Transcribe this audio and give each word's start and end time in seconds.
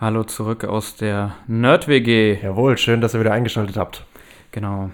Hallo 0.00 0.22
zurück 0.22 0.62
aus 0.64 0.94
der 0.94 1.34
Nerd-WG. 1.48 2.38
Jawohl, 2.40 2.78
schön, 2.78 3.00
dass 3.00 3.14
ihr 3.14 3.20
wieder 3.20 3.32
eingeschaltet 3.32 3.76
habt. 3.76 4.04
Genau. 4.52 4.90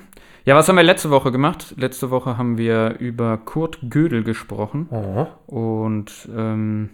Ja, 0.47 0.57
was 0.57 0.67
haben 0.67 0.77
wir 0.77 0.83
letzte 0.83 1.11
Woche 1.11 1.31
gemacht? 1.31 1.75
Letzte 1.77 2.11
Woche 2.11 2.39
haben 2.39 2.57
wir 2.57 2.97
über 3.01 3.37
Kurt 3.37 3.81
Gödel 3.91 4.25
gesprochen. 4.25 4.89
Oh. 4.91 5.27
Und 5.47 6.27
ähm, 6.35 6.89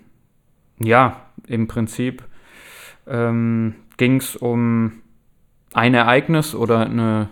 ja, 0.81 1.21
im 1.47 1.69
Prinzip 1.69 2.25
ähm, 3.07 3.77
ging 3.97 4.17
es 4.17 4.35
um 4.35 5.03
ein 5.73 5.95
Ereignis 5.95 6.57
oder 6.57 6.81
eine, 6.81 7.29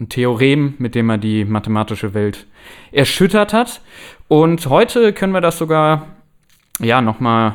ein 0.00 0.08
Theorem, 0.08 0.74
mit 0.78 0.96
dem 0.96 1.08
er 1.08 1.18
die 1.18 1.44
mathematische 1.44 2.14
Welt 2.14 2.48
erschüttert 2.90 3.52
hat. 3.52 3.80
Und 4.26 4.66
heute 4.66 5.12
können 5.12 5.34
wir 5.34 5.40
das 5.40 5.56
sogar 5.56 6.08
ja 6.80 7.00
nochmal 7.00 7.54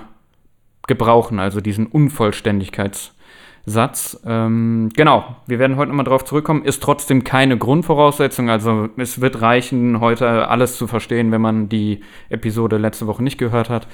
gebrauchen, 0.89 1.39
also 1.39 1.61
diesen 1.61 1.87
Unvollständigkeitssatz. 1.87 4.19
Ähm, 4.25 4.89
genau, 4.93 5.37
wir 5.47 5.59
werden 5.59 5.77
heute 5.77 5.91
nochmal 5.91 6.03
drauf 6.03 6.25
zurückkommen. 6.25 6.65
Ist 6.65 6.83
trotzdem 6.83 7.23
keine 7.23 7.57
Grundvoraussetzung, 7.57 8.49
also 8.49 8.89
es 8.97 9.21
wird 9.21 9.41
reichen, 9.41 10.01
heute 10.01 10.49
alles 10.49 10.75
zu 10.75 10.87
verstehen, 10.87 11.31
wenn 11.31 11.39
man 11.39 11.69
die 11.69 12.01
Episode 12.27 12.77
letzte 12.77 13.07
Woche 13.07 13.23
nicht 13.23 13.37
gehört 13.37 13.69
hat. 13.69 13.87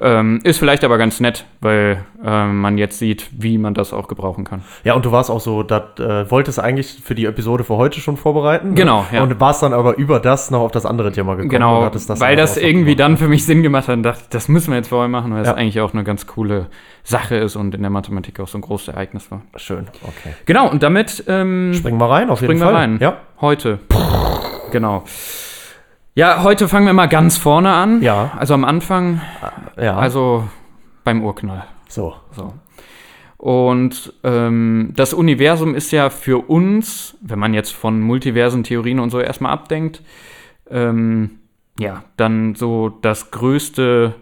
Ähm, 0.00 0.40
ist 0.42 0.58
vielleicht 0.58 0.82
aber 0.84 0.98
ganz 0.98 1.20
nett, 1.20 1.44
weil 1.60 2.04
ähm, 2.24 2.60
man 2.60 2.78
jetzt 2.78 2.98
sieht, 2.98 3.28
wie 3.30 3.58
man 3.58 3.74
das 3.74 3.92
auch 3.92 4.08
gebrauchen 4.08 4.44
kann. 4.44 4.62
Ja, 4.82 4.94
und 4.94 5.04
du 5.04 5.12
warst 5.12 5.30
auch 5.30 5.40
so, 5.40 5.62
dat, 5.62 6.00
äh, 6.00 6.28
wolltest 6.30 6.58
eigentlich 6.58 7.00
für 7.04 7.14
die 7.14 7.26
Episode 7.26 7.62
für 7.64 7.76
heute 7.76 8.00
schon 8.00 8.16
vorbereiten. 8.16 8.70
ne? 8.70 8.74
Genau, 8.74 9.06
ja. 9.12 9.22
Und 9.22 9.38
warst 9.40 9.62
dann 9.62 9.72
aber 9.72 9.96
über 9.96 10.18
das 10.20 10.50
noch 10.50 10.60
auf 10.60 10.72
das 10.72 10.84
andere 10.84 11.12
Thema 11.12 11.34
gekommen. 11.34 11.48
Genau, 11.50 11.88
das 11.88 12.08
weil 12.20 12.34
das 12.36 12.56
irgendwie 12.56 12.96
gemacht. 12.96 13.00
dann 13.00 13.16
für 13.18 13.28
mich 13.28 13.44
Sinn 13.46 13.62
gemacht 13.62 13.86
hat 13.88 13.96
und 13.96 14.02
dachte, 14.02 14.22
das 14.30 14.48
müssen 14.48 14.70
wir 14.70 14.76
jetzt 14.78 14.88
vorher 14.88 15.08
machen, 15.08 15.30
weil 15.32 15.44
Ja. 15.44 15.50
das 15.50 15.54
eigentlich 15.56 15.80
auch 15.80 15.92
eine 15.92 16.02
ganz 16.04 16.26
coole 16.26 16.66
Sache 17.04 17.36
ist 17.36 17.54
und 17.54 17.74
in 17.74 17.82
der 17.82 17.90
Mathematik 17.90 18.40
auch 18.40 18.48
so 18.48 18.58
ein 18.58 18.62
großes 18.62 18.88
Ereignis 18.88 19.30
war. 19.30 19.42
Schön, 19.56 19.86
okay. 20.02 20.34
Genau, 20.46 20.68
und 20.70 20.82
damit 20.82 21.22
ähm, 21.28 21.72
Springen 21.74 21.98
wir 22.00 22.10
rein, 22.10 22.30
auf 22.30 22.38
springen 22.38 22.52
jeden 22.58 22.62
wir 22.62 22.72
Fall. 22.72 22.74
rein. 22.74 22.98
Ja, 23.00 23.18
Heute. 23.40 23.78
Genau. 24.72 25.04
Ja, 26.16 26.44
heute 26.44 26.68
fangen 26.68 26.86
wir 26.86 26.92
mal 26.92 27.08
ganz 27.08 27.36
vorne 27.36 27.72
an. 27.72 28.00
Ja. 28.00 28.30
Also 28.38 28.54
am 28.54 28.64
Anfang, 28.64 29.20
ja. 29.76 29.96
also 29.96 30.48
beim 31.02 31.24
Urknall. 31.24 31.64
so. 31.88 32.14
So. 32.30 32.54
Und 33.36 34.12
ähm, 34.22 34.92
das 34.94 35.12
Universum 35.12 35.74
ist 35.74 35.90
ja 35.90 36.10
für 36.10 36.48
uns, 36.48 37.18
wenn 37.20 37.40
man 37.40 37.52
jetzt 37.52 37.72
von 37.72 38.00
multiversen 38.00 38.62
Theorien 38.62 39.00
und 39.00 39.10
so 39.10 39.18
erstmal 39.18 39.52
abdenkt, 39.52 40.02
ähm, 40.70 41.40
ja, 41.80 42.04
dann 42.16 42.54
so 42.54 42.88
das 42.88 43.32
Größte, 43.32 44.14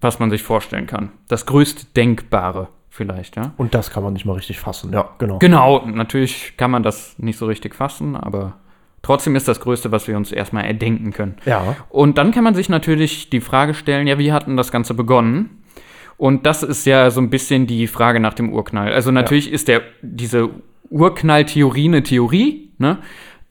was 0.00 0.20
man 0.20 0.30
sich 0.30 0.44
vorstellen 0.44 0.86
kann. 0.86 1.10
Das 1.26 1.44
größte 1.44 1.86
Denkbare 1.96 2.68
vielleicht, 2.88 3.34
ja. 3.34 3.52
Und 3.56 3.74
das 3.74 3.90
kann 3.90 4.04
man 4.04 4.12
nicht 4.12 4.24
mal 4.24 4.34
richtig 4.34 4.60
fassen. 4.60 4.92
Ja, 4.92 5.10
genau. 5.18 5.38
Genau, 5.38 5.84
natürlich 5.86 6.56
kann 6.56 6.70
man 6.70 6.84
das 6.84 7.18
nicht 7.18 7.36
so 7.36 7.46
richtig 7.46 7.74
fassen, 7.74 8.14
aber 8.14 8.54
trotzdem 9.02 9.36
ist 9.36 9.48
das 9.48 9.60
Größte, 9.60 9.92
was 9.92 10.08
wir 10.08 10.16
uns 10.16 10.32
erstmal 10.32 10.64
erdenken 10.64 11.12
können. 11.12 11.36
Ja. 11.44 11.76
Und 11.90 12.18
dann 12.18 12.30
kann 12.30 12.44
man 12.44 12.54
sich 12.54 12.68
natürlich 12.68 13.30
die 13.30 13.40
Frage 13.40 13.74
stellen, 13.74 14.06
ja, 14.06 14.18
wie 14.18 14.32
hat 14.32 14.46
denn 14.46 14.56
das 14.56 14.72
Ganze 14.72 14.94
begonnen? 14.94 15.62
Und 16.16 16.46
das 16.46 16.62
ist 16.62 16.86
ja 16.86 17.10
so 17.10 17.20
ein 17.20 17.30
bisschen 17.30 17.66
die 17.66 17.86
Frage 17.88 18.20
nach 18.20 18.34
dem 18.34 18.52
Urknall. 18.52 18.92
Also 18.92 19.10
natürlich 19.10 19.50
ist 19.50 19.66
der, 19.68 19.82
diese 20.02 20.50
Urknalltheorie 20.88 21.88
eine 21.88 22.02
Theorie. 22.02 22.70
Ne? 22.78 22.98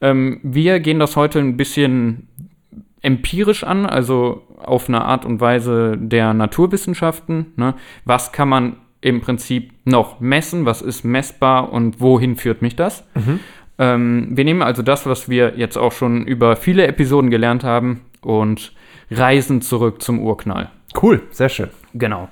Ähm, 0.00 0.40
wir 0.42 0.80
gehen 0.80 0.98
das 0.98 1.16
heute 1.16 1.38
ein 1.38 1.56
bisschen 1.56 2.28
empirisch 3.02 3.64
an, 3.64 3.84
also 3.84 4.46
auf 4.56 4.88
eine 4.88 5.04
Art 5.04 5.26
und 5.26 5.40
Weise 5.40 5.98
der 5.98 6.32
Naturwissenschaften. 6.32 7.52
Ne? 7.56 7.74
Was 8.04 8.32
kann 8.32 8.48
man 8.48 8.76
im 9.00 9.20
Prinzip 9.20 9.72
noch 9.84 10.20
messen? 10.20 10.64
Was 10.64 10.80
ist 10.80 11.04
messbar 11.04 11.72
und 11.72 12.00
wohin 12.00 12.36
führt 12.36 12.62
mich 12.62 12.76
das? 12.76 13.04
Ähm, 13.82 14.28
wir 14.30 14.44
nehmen 14.44 14.62
also 14.62 14.82
das, 14.82 15.06
was 15.06 15.28
wir 15.28 15.54
jetzt 15.56 15.76
auch 15.76 15.90
schon 15.90 16.24
über 16.24 16.54
viele 16.54 16.86
Episoden 16.86 17.30
gelernt 17.30 17.64
haben 17.64 18.02
und 18.20 18.72
reisen 19.10 19.60
zurück 19.60 20.00
zum 20.02 20.20
Urknall. 20.20 20.70
Cool, 21.00 21.22
sehr 21.30 21.48
schön. 21.48 21.70
Genau. 21.92 22.28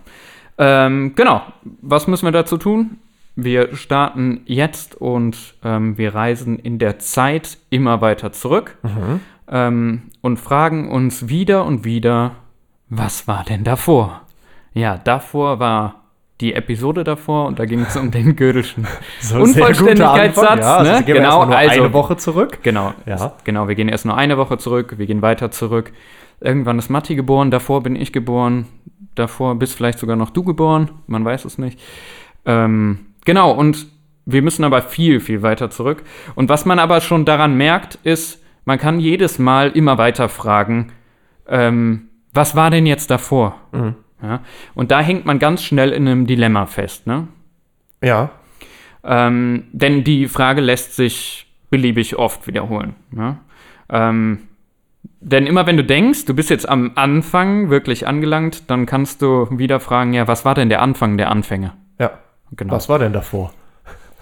Ähm, 0.59 1.15
genau. 1.17 1.43
Was 1.83 2.07
müssen 2.07 2.27
wir 2.27 2.33
dazu 2.33 2.57
tun? 2.57 2.99
Wir 3.35 3.75
starten 3.75 4.43
jetzt 4.45 4.95
und 4.95 5.55
ähm, 5.65 5.99
wir 5.99 6.15
reisen 6.15 6.59
in 6.59 6.79
der 6.79 7.01
Zeit 7.01 7.59
immer 7.71 8.01
weiter 8.01 8.31
zurück 8.31 8.77
ähm, 9.49 10.03
und 10.21 10.37
fragen 10.37 10.89
uns 10.89 11.29
wieder 11.29 11.65
und 11.65 11.85
wieder, 11.85 12.37
was 12.89 13.27
war 13.27 13.45
denn 13.45 13.65
davor? 13.65 14.23
Ja, 14.73 14.99
davor 14.99 15.59
war 15.59 16.00
die 16.41 16.55
Episode 16.55 17.05
davor 17.05 17.47
und 17.47 17.59
da 17.59 17.65
ging 17.65 17.81
es 17.81 17.97
um 17.97 18.11
den 18.11 18.37
Gödelschen 18.37 18.87
So, 19.21 19.39
Unvollständigkeitssatz. 19.41 20.61
Ja, 20.61 20.77
also 20.77 20.93
ne? 20.93 21.03
gehen 21.05 21.15
wir 21.17 21.23
erstmal 21.23 21.47
nur 21.47 21.57
eine 21.57 21.93
Woche 21.93 22.17
zurück. 22.17 22.59
Genau, 22.63 22.95
Ja. 23.07 23.35
genau. 23.45 23.69
Wir 23.69 23.75
gehen 23.75 23.89
erst 23.89 24.07
nur 24.07 24.17
eine 24.17 24.39
Woche 24.39 24.59
zurück, 24.59 24.95
wir 24.97 25.07
gehen 25.07 25.23
weiter 25.23 25.51
zurück. 25.51 25.93
Irgendwann 26.41 26.79
ist 26.79 26.89
Matti 26.89 27.15
geboren, 27.15 27.51
davor 27.51 27.83
bin 27.83 27.97
ich 27.97 28.13
geboren, 28.13 28.67
davor 29.15 29.55
bist 29.57 29.77
vielleicht 29.77 29.99
sogar 29.99 30.17
noch 30.17 30.31
du 30.31 30.43
geboren, 30.43 30.91
man 31.07 31.25
weiß 31.25 31.45
es 31.45 31.59
nicht. 31.59 31.79
Ähm, 32.47 33.07
genau, 33.25 33.53
und 33.53 33.87
wir 34.25 34.43
müssen 34.43 34.65
aber 34.65 34.83
viel, 34.83 35.21
viel 35.21 35.43
weiter 35.43 35.71
zurück. 35.71 36.03
Und 36.35 36.49
was 36.49 36.65
man 36.65 36.79
aber 36.79 37.01
schon 37.01 37.25
daran 37.25 37.57
merkt, 37.57 37.99
ist, 38.05 38.43
man 38.65 38.79
kann 38.79 39.01
jedes 39.01 39.39
Mal 39.39 39.71
immer 39.71 39.99
weiter 39.99 40.29
fragen, 40.29 40.93
ähm, 41.49 42.09
was 42.33 42.55
war 42.55 42.71
denn 42.71 42.87
jetzt 42.87 43.11
davor? 43.11 43.57
Ja? 44.23 44.41
Und 44.75 44.91
da 44.91 45.01
hängt 45.01 45.27
man 45.27 45.39
ganz 45.39 45.63
schnell 45.63 45.91
in 45.91 46.07
einem 46.07 46.27
Dilemma 46.27 46.67
fest, 46.67 47.07
ne? 47.07 47.29
Ja. 48.03 48.31
Ähm, 49.05 49.65
denn 49.73 50.05
die 50.05 50.29
Frage 50.29 50.61
lässt 50.61 50.97
sich 50.97 51.47
beliebig 51.71 52.17
oft 52.17 52.47
wiederholen. 52.47 52.95
Ja? 53.17 53.39
Ähm, 53.89 54.49
denn 55.21 55.47
immer 55.47 55.67
wenn 55.67 55.77
du 55.77 55.85
denkst, 55.85 56.25
du 56.27 56.35
bist 56.35 56.51
jetzt 56.51 56.69
am 56.69 56.93
Anfang 56.95 57.71
wirklich 57.71 58.07
angelangt, 58.07 58.71
dann 58.71 58.87
kannst 58.87 59.23
du 59.23 59.47
wieder 59.51 59.81
fragen, 59.81 60.13
ja, 60.13 60.29
was 60.29 60.45
war 60.45 60.55
denn 60.55 60.69
der 60.69 60.83
Anfang 60.83 61.17
der 61.17 61.31
Anfänge? 61.31 61.73
Ja. 61.99 62.13
Genau. 62.53 62.75
Was 62.75 62.89
war 62.89 62.99
denn 62.99 63.13
davor? 63.13 63.53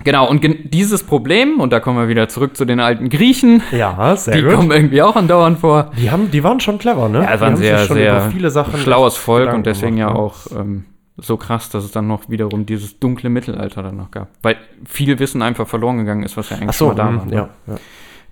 Genau, 0.05 0.29
und 0.29 0.47
dieses 0.73 1.03
Problem, 1.03 1.61
und 1.61 1.73
da 1.73 1.81
kommen 1.81 1.99
wir 1.99 2.09
wieder 2.09 2.29
zurück 2.29 2.57
zu 2.57 2.65
den 2.65 2.81
alten 2.81 3.09
Griechen, 3.09 3.63
Ja, 3.73 4.15
sehr 4.17 4.37
die 4.37 4.43
gut. 4.43 4.53
kommen 4.55 4.71
irgendwie 4.71 5.03
auch 5.03 5.17
andauernd 5.17 5.59
vor. 5.59 5.91
Die, 5.99 6.11
haben, 6.11 6.31
die 6.31 6.43
waren 6.45 6.61
schon 6.61 6.79
clever, 6.79 7.09
ne? 7.09 7.23
Ja, 7.25 7.35
die 7.35 7.41
war 7.41 7.47
ein 7.49 7.53
haben 7.53 7.57
sich 7.57 7.67
sehr, 7.67 7.79
schon 7.79 7.97
sehr 7.97 8.31
viele 8.31 8.51
Sachen 8.51 8.79
schlaues 8.79 9.17
Volk 9.17 9.41
Gedanken 9.41 9.57
und 9.59 9.67
deswegen 9.67 9.97
ja 9.97 10.09
gemacht, 10.13 10.21
auch 10.53 10.57
ähm, 10.61 10.85
so 11.17 11.37
krass, 11.37 11.69
dass 11.71 11.85
es 11.85 11.91
dann 11.91 12.07
noch 12.07 12.29
wiederum 12.29 12.65
dieses 12.65 12.99
dunkle 13.01 13.29
Mittelalter 13.29 13.83
dann 13.83 13.97
noch 13.97 14.11
gab. 14.11 14.29
Weil 14.43 14.57
viel 14.87 15.19
Wissen 15.19 15.43
einfach 15.43 15.67
verloren 15.67 15.99
gegangen 15.99 16.23
ist, 16.23 16.37
was 16.37 16.51
ja 16.51 16.57
eigentlich 16.57 16.71
Ach 16.71 16.75
so, 16.75 16.89
schon 16.89 16.97
mal 16.97 17.03
da 17.05 17.11
mm, 17.11 17.19
war. 17.19 17.25
ne? 17.27 17.35
ja, 17.35 17.49
ja. 17.67 17.77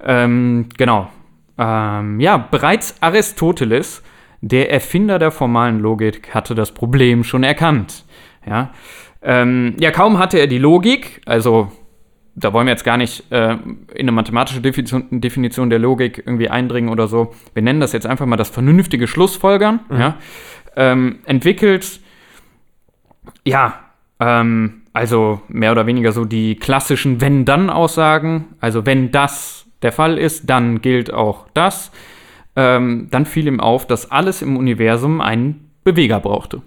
Ähm, 0.04 0.68
genau. 0.76 1.08
Ähm, 1.58 2.20
ja, 2.20 2.36
bereits 2.36 2.94
Aristoteles, 3.00 4.02
der 4.40 4.70
Erfinder 4.70 5.18
der 5.18 5.30
formalen 5.32 5.80
Logik, 5.80 6.32
hatte 6.34 6.54
das 6.54 6.72
Problem 6.72 7.24
schon 7.24 7.42
erkannt. 7.42 8.04
Ja, 8.46 8.70
ähm, 9.26 9.74
ja 9.78 9.90
kaum 9.90 10.18
hatte 10.18 10.38
er 10.38 10.46
die 10.46 10.58
Logik, 10.58 11.20
also 11.26 11.70
da 12.34 12.52
wollen 12.52 12.66
wir 12.66 12.72
jetzt 12.72 12.84
gar 12.84 12.96
nicht 12.96 13.30
äh, 13.32 13.52
in 13.52 14.00
eine 14.00 14.12
mathematische 14.12 14.60
Definition, 14.60 15.20
Definition 15.20 15.70
der 15.70 15.78
Logik 15.78 16.22
irgendwie 16.24 16.50
eindringen 16.50 16.90
oder 16.90 17.08
so. 17.08 17.34
Wir 17.54 17.62
nennen 17.62 17.80
das 17.80 17.92
jetzt 17.92 18.06
einfach 18.06 18.26
mal 18.26 18.36
das 18.36 18.50
vernünftige 18.50 19.06
Schlussfolgern. 19.06 19.80
Ja, 19.90 20.16
ähm, 20.76 21.20
entwickelt, 21.24 22.00
ja, 23.44 23.80
ähm, 24.20 24.82
also 24.92 25.40
mehr 25.48 25.72
oder 25.72 25.86
weniger 25.86 26.12
so 26.12 26.24
die 26.24 26.56
klassischen 26.56 27.20
Wenn-Dann-Aussagen. 27.20 28.46
Also 28.60 28.86
wenn 28.86 29.10
das 29.10 29.66
der 29.82 29.92
Fall 29.92 30.18
ist, 30.18 30.48
dann 30.48 30.80
gilt 30.80 31.12
auch 31.12 31.46
das. 31.54 31.90
Ähm, 32.54 33.08
dann 33.10 33.26
fiel 33.26 33.46
ihm 33.46 33.60
auf, 33.60 33.86
dass 33.86 34.10
alles 34.10 34.42
im 34.42 34.56
Universum 34.56 35.20
einen 35.20 35.70
Beweger 35.84 36.20
brauchte. 36.20 36.62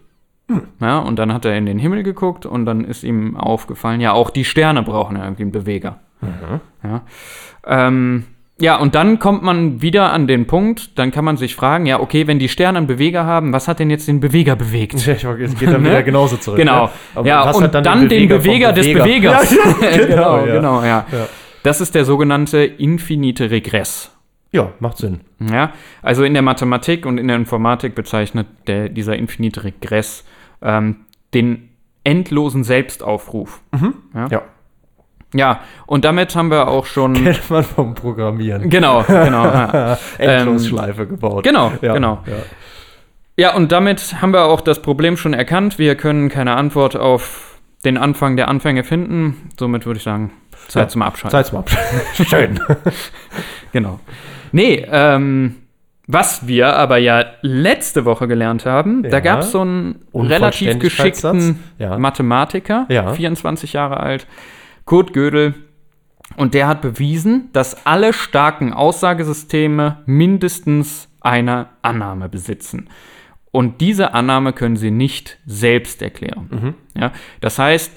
Ja, 0.80 1.00
und 1.00 1.18
dann 1.20 1.34
hat 1.34 1.46
er 1.46 1.56
in 1.58 1.66
den 1.66 1.80
Himmel 1.80 2.04
geguckt 2.04 2.46
und 2.46 2.66
dann 2.66 2.84
ist 2.84 3.04
ihm 3.04 3.38
aufgefallen, 3.38 4.02
ja, 4.02 4.14
auch 4.14 4.30
die 4.30 4.46
Sterne 4.46 4.84
brauchen 4.84 5.18
ja 5.18 5.24
irgendwie 5.24 5.44
einen 5.44 5.52
Beweger. 5.52 6.00
Ja. 6.84 7.02
Ähm, 7.66 8.26
ja, 8.62 8.76
und 8.76 8.94
dann 8.94 9.20
kommt 9.20 9.42
man 9.42 9.82
wieder 9.82 10.12
an 10.12 10.28
den 10.28 10.46
Punkt, 10.46 11.00
dann 11.00 11.12
kann 11.12 11.24
man 11.24 11.38
sich 11.38 11.56
fragen, 11.56 11.86
ja, 11.86 12.02
okay, 12.02 12.28
wenn 12.28 12.40
die 12.40 12.50
Sterne 12.50 12.78
einen 12.78 12.88
Beweger 12.88 13.26
haben, 13.26 13.54
was 13.54 13.70
hat 13.70 13.80
denn 13.80 13.90
jetzt 13.90 14.08
den 14.08 14.20
Beweger 14.20 14.56
bewegt? 14.58 14.96
Es 15.08 15.58
geht 15.58 15.72
dann 15.72 15.82
Ne? 15.82 15.90
wieder 15.90 16.04
genauso 16.04 16.36
zurück. 16.36 16.58
Genau. 16.58 16.86
Ne? 16.86 16.92
Aber 17.16 17.28
ja, 17.28 17.46
was 17.46 17.56
und 17.56 17.64
hat 17.64 17.86
dann, 17.86 18.10
den 18.10 18.28
Beweger, 18.28 18.74
vom 18.74 18.76
des 18.76 18.94
Bewegers. 18.94 19.52
Ja, 19.52 19.90
ja, 19.92 20.06
genau, 20.06 20.46
ja. 20.46 20.56
genau, 20.56 20.82
ja. 20.82 21.06
Ja. 21.10 21.28
Das 21.64 21.80
ist 21.80 21.96
der 21.96 22.04
sogenannte 22.04 22.64
infinite 22.64 23.50
Regress. 23.50 24.12
Ja, 24.52 24.72
macht 24.80 24.98
Sinn. 24.98 25.22
Ja, 25.40 25.72
also 26.02 26.24
in 26.24 26.34
der 26.34 26.42
Mathematik 26.42 27.06
und 27.06 27.18
in 27.18 27.28
der 27.28 27.38
Informatik 27.38 27.96
bezeichnet 27.96 28.48
der, 28.68 28.90
dieser 28.90 29.16
infinite 29.16 29.64
Regress 29.64 30.26
ähm, 30.62 30.98
den 31.34 31.70
endlosen 32.04 32.64
Selbstaufruf. 32.64 33.62
Ja. 34.14 34.42
Ja, 35.32 35.60
und 35.86 36.06
damit 36.06 36.36
haben 36.36 36.50
wir 36.50 36.68
auch 36.68 36.88
schon. 36.88 37.14
Kennt 37.24 37.50
man 37.52 37.64
vom 37.64 37.94
Programmieren. 37.94 38.70
genau, 38.70 39.04
genau. 39.04 39.44
Ja. 39.46 39.98
Endlosschleife 40.18 41.06
gebaut. 41.06 41.44
Genau, 41.44 41.72
Ja, 41.82 41.94
genau. 41.94 42.24
Ja. 42.26 42.34
Ja, 43.38 43.56
und 43.56 43.72
damit 43.72 44.22
haben 44.22 44.34
wir 44.34 44.44
auch 44.46 44.60
das 44.60 44.82
Problem 44.82 45.16
schon 45.16 45.34
erkannt. 45.34 45.78
Wir 45.80 45.96
können 45.96 46.28
keine 46.30 46.58
Antwort 46.58 46.98
auf 46.98 47.60
den 47.86 47.98
Anfang 47.98 48.36
der 48.36 48.50
Anfänge 48.50 48.84
finden. 48.84 49.52
Somit 49.58 49.86
würde 49.86 49.98
ich 50.00 50.04
sagen, 50.04 50.32
Zeit 50.68 50.84
Ja, 50.84 50.88
zum 50.90 51.02
Abschalten. 51.04 51.32
Zeit 51.32 51.46
zum 51.46 51.60
Abschluss. 51.60 51.82
Schön. 52.28 52.60
Genau. 53.72 54.00
Nee, 54.52 54.86
ähm, 54.92 55.56
was 56.12 56.48
wir 56.48 56.76
aber 56.76 56.98
ja 56.98 57.24
letzte 57.44 58.04
Woche 58.04 58.28
gelernt 58.28 58.66
haben, 58.66 59.04
da 59.04 59.10
Ja. 59.18 59.20
gab 59.20 59.42
es 59.42 59.52
so 59.52 59.62
einen 59.62 60.00
relativ 60.16 60.80
geschickten 60.80 61.60
Ja. 61.78 62.00
Mathematiker, 62.00 62.88
Ja. 62.90 63.14
24 63.14 63.74
Jahre 63.74 64.00
alt, 64.00 64.26
Kurt 64.86 65.14
Gödel. 65.14 65.54
Und 66.36 66.56
der 66.56 66.68
hat 66.68 66.82
bewiesen, 66.82 67.50
dass 67.54 67.86
alle 67.86 68.14
starken 68.14 68.74
Aussagesysteme 68.74 69.98
mindestens 70.08 71.10
eine 71.22 71.68
Annahme 71.84 72.28
besitzen. 72.28 72.90
Und 73.52 73.80
diese 73.82 74.14
Annahme 74.16 74.54
können 74.54 74.78
sie 74.78 74.92
nicht 74.92 75.38
selbst 75.46 76.02
erklären. 76.02 76.74
Ja, 76.96 77.12
das 77.42 77.60
heißt, 77.60 77.96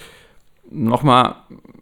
nochmal 0.70 1.36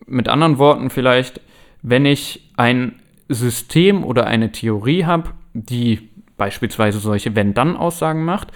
mit 0.07 0.29
anderen 0.29 0.59
Worten 0.59 0.91
vielleicht, 0.91 1.41
wenn 1.83 2.05
ich 2.07 2.51
ein 2.57 3.01
System 3.29 4.05
oder 4.05 4.27
eine 4.29 4.53
Theorie 4.53 5.05
habe, 5.07 5.31
die 5.55 6.09
beispielsweise 6.41 7.01
solche 7.01 7.37
Wenn-Dann-Aussagen 7.37 8.25
macht, 8.25 8.49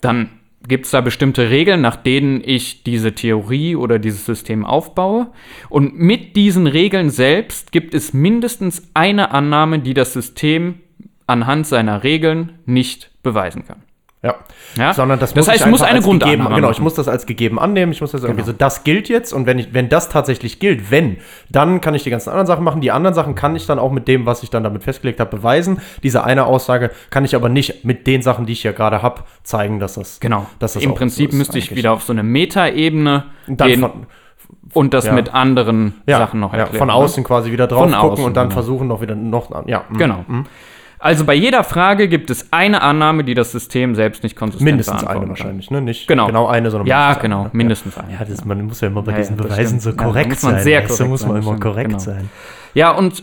dann 0.00 0.30
gibt 0.66 0.86
es 0.86 0.92
da 0.92 1.02
bestimmte 1.02 1.50
Regeln, 1.50 1.82
nach 1.82 1.96
denen 1.96 2.42
ich 2.42 2.82
diese 2.82 3.14
Theorie 3.14 3.76
oder 3.76 3.98
dieses 3.98 4.24
System 4.24 4.64
aufbaue. 4.64 5.28
Und 5.68 5.98
mit 5.98 6.36
diesen 6.36 6.66
Regeln 6.66 7.10
selbst 7.10 7.70
gibt 7.70 7.94
es 7.94 8.14
mindestens 8.14 8.90
eine 8.94 9.30
Annahme, 9.30 9.78
die 9.78 9.94
das 9.94 10.14
System 10.14 10.80
anhand 11.26 11.66
seiner 11.66 12.02
Regeln 12.02 12.58
nicht 12.64 13.10
beweisen 13.22 13.66
kann. 13.66 13.82
Ja. 14.22 14.34
Ja? 14.76 14.94
Sondern 14.94 15.20
das, 15.20 15.30
Das 15.30 15.36
muss 15.36 15.48
heißt, 15.48 15.64
ich 15.64 15.70
muss 15.70 15.82
eine 15.82 15.98
als 15.98 16.04
gegeben, 16.04 16.18
Grundannahme 16.20 16.56
Genau, 16.56 16.70
ich 16.70 16.80
muss 16.80 16.94
das 16.94 17.06
als 17.06 17.24
gegeben 17.26 17.58
annehmen. 17.58 17.92
Ich 17.92 18.00
muss 18.00 18.10
das 18.10 18.22
irgendwie 18.22 18.42
Genau. 18.42 18.52
so, 18.52 18.58
das 18.58 18.82
gilt 18.82 19.08
jetzt. 19.08 19.32
Und 19.32 19.46
wenn, 19.46 19.58
ich, 19.58 19.72
wenn 19.74 19.88
das 19.88 20.08
tatsächlich 20.08 20.58
gilt, 20.58 20.90
wenn, 20.90 21.18
dann 21.50 21.80
kann 21.80 21.94
ich 21.94 22.02
die 22.02 22.10
ganzen 22.10 22.30
anderen 22.30 22.46
Sachen 22.46 22.64
machen. 22.64 22.80
Die 22.80 22.90
anderen 22.90 23.14
Sachen 23.14 23.34
kann 23.34 23.54
ich 23.54 23.66
dann 23.66 23.78
auch 23.78 23.92
mit 23.92 24.08
dem, 24.08 24.26
was 24.26 24.42
ich 24.42 24.50
dann 24.50 24.64
damit 24.64 24.82
festgelegt 24.82 25.20
habe, 25.20 25.36
beweisen. 25.36 25.80
Diese 26.02 26.24
eine 26.24 26.46
Aussage 26.46 26.90
kann 27.10 27.24
ich 27.24 27.36
aber 27.36 27.48
nicht 27.48 27.84
mit 27.84 28.06
den 28.06 28.22
Sachen, 28.22 28.46
die 28.46 28.54
ich 28.54 28.64
ja 28.64 28.72
gerade 28.72 29.02
habe, 29.02 29.22
zeigen, 29.44 29.78
dass 29.78 29.94
das. 29.94 30.18
Genau. 30.18 30.46
Dass 30.58 30.72
das 30.72 30.82
Im 30.82 30.90
auch 30.90 30.94
so 30.94 30.98
Prinzip 30.98 31.30
ist 31.30 31.36
müsste 31.36 31.58
ich 31.58 31.68
eigentlich. 31.68 31.78
wieder 31.78 31.92
auf 31.92 32.02
so 32.02 32.12
eine 32.12 32.24
Metaebene 32.24 33.24
gehen 33.46 33.80
von, 33.80 34.06
und 34.74 34.94
das 34.94 35.06
ja. 35.06 35.12
mit 35.12 35.32
anderen 35.32 35.94
ja, 36.06 36.18
Sachen 36.18 36.40
noch 36.40 36.52
ja, 36.52 36.60
erklären. 36.60 36.78
von 36.78 36.88
ne? 36.88 36.94
außen 36.94 37.24
quasi 37.24 37.52
wieder 37.52 37.66
drauf 37.66 37.82
Von 37.82 37.92
gucken 37.92 38.10
außen, 38.10 38.24
und 38.24 38.36
dann 38.36 38.48
genau. 38.48 38.54
versuchen 38.54 38.88
noch 38.88 39.00
wieder 39.00 39.14
noch. 39.14 39.50
Ja, 39.66 39.84
mm. 39.88 39.96
Genau. 39.96 40.24
Also 41.00 41.24
bei 41.24 41.34
jeder 41.34 41.62
Frage 41.64 42.08
gibt 42.08 42.28
es 42.30 42.52
eine 42.52 42.82
Annahme, 42.82 43.22
die 43.24 43.34
das 43.34 43.52
System 43.52 43.94
selbst 43.94 44.22
nicht 44.22 44.34
konsistent 44.36 44.64
Mindestens 44.68 45.04
eine 45.04 45.28
wahrscheinlich, 45.28 45.70
ne? 45.70 45.80
Nicht 45.80 46.08
Genau. 46.08 46.26
genau 46.26 46.46
eine, 46.48 46.70
sondern 46.70 46.88
Ja, 46.88 46.98
mindestens 47.06 47.22
genau, 47.22 47.40
eine. 47.42 47.50
mindestens 47.52 47.98
eine. 47.98 48.12
Ja, 48.14 48.24
das, 48.24 48.44
man 48.44 48.62
muss 48.66 48.80
ja 48.80 48.88
immer 48.88 49.02
bei 49.02 49.12
Ja, 49.12 49.18
diesen 49.18 49.36
ja, 49.36 49.42
Beweisen 49.44 49.66
stimmt. 49.80 49.82
so 49.82 49.90
Ja, 49.90 49.96
korrekt 49.96 50.28
muss 50.30 50.42
man 50.42 50.54
sein. 50.54 50.64
sehr 50.64 50.82
korrekt 50.86 51.08
muss 51.08 51.22
man 51.26 51.36
immer 51.36 51.42
stimmt, 51.42 51.60
korrekt 51.60 51.88
genau. 51.90 51.98
sein. 52.00 52.30
Ja, 52.74 52.90
und 52.90 53.22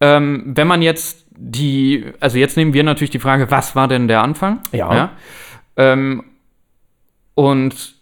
ähm, 0.00 0.52
wenn 0.54 0.66
man 0.68 0.82
jetzt 0.82 1.24
die, 1.30 2.04
also 2.20 2.38
jetzt 2.38 2.56
nehmen 2.56 2.74
wir 2.74 2.84
natürlich 2.84 3.10
die 3.10 3.18
Frage, 3.18 3.50
was 3.50 3.74
war 3.74 3.88
denn 3.88 4.06
der 4.08 4.22
Anfang? 4.22 4.60
Ja. 4.72 5.10
Ähm, 5.76 6.22
und 7.34 7.94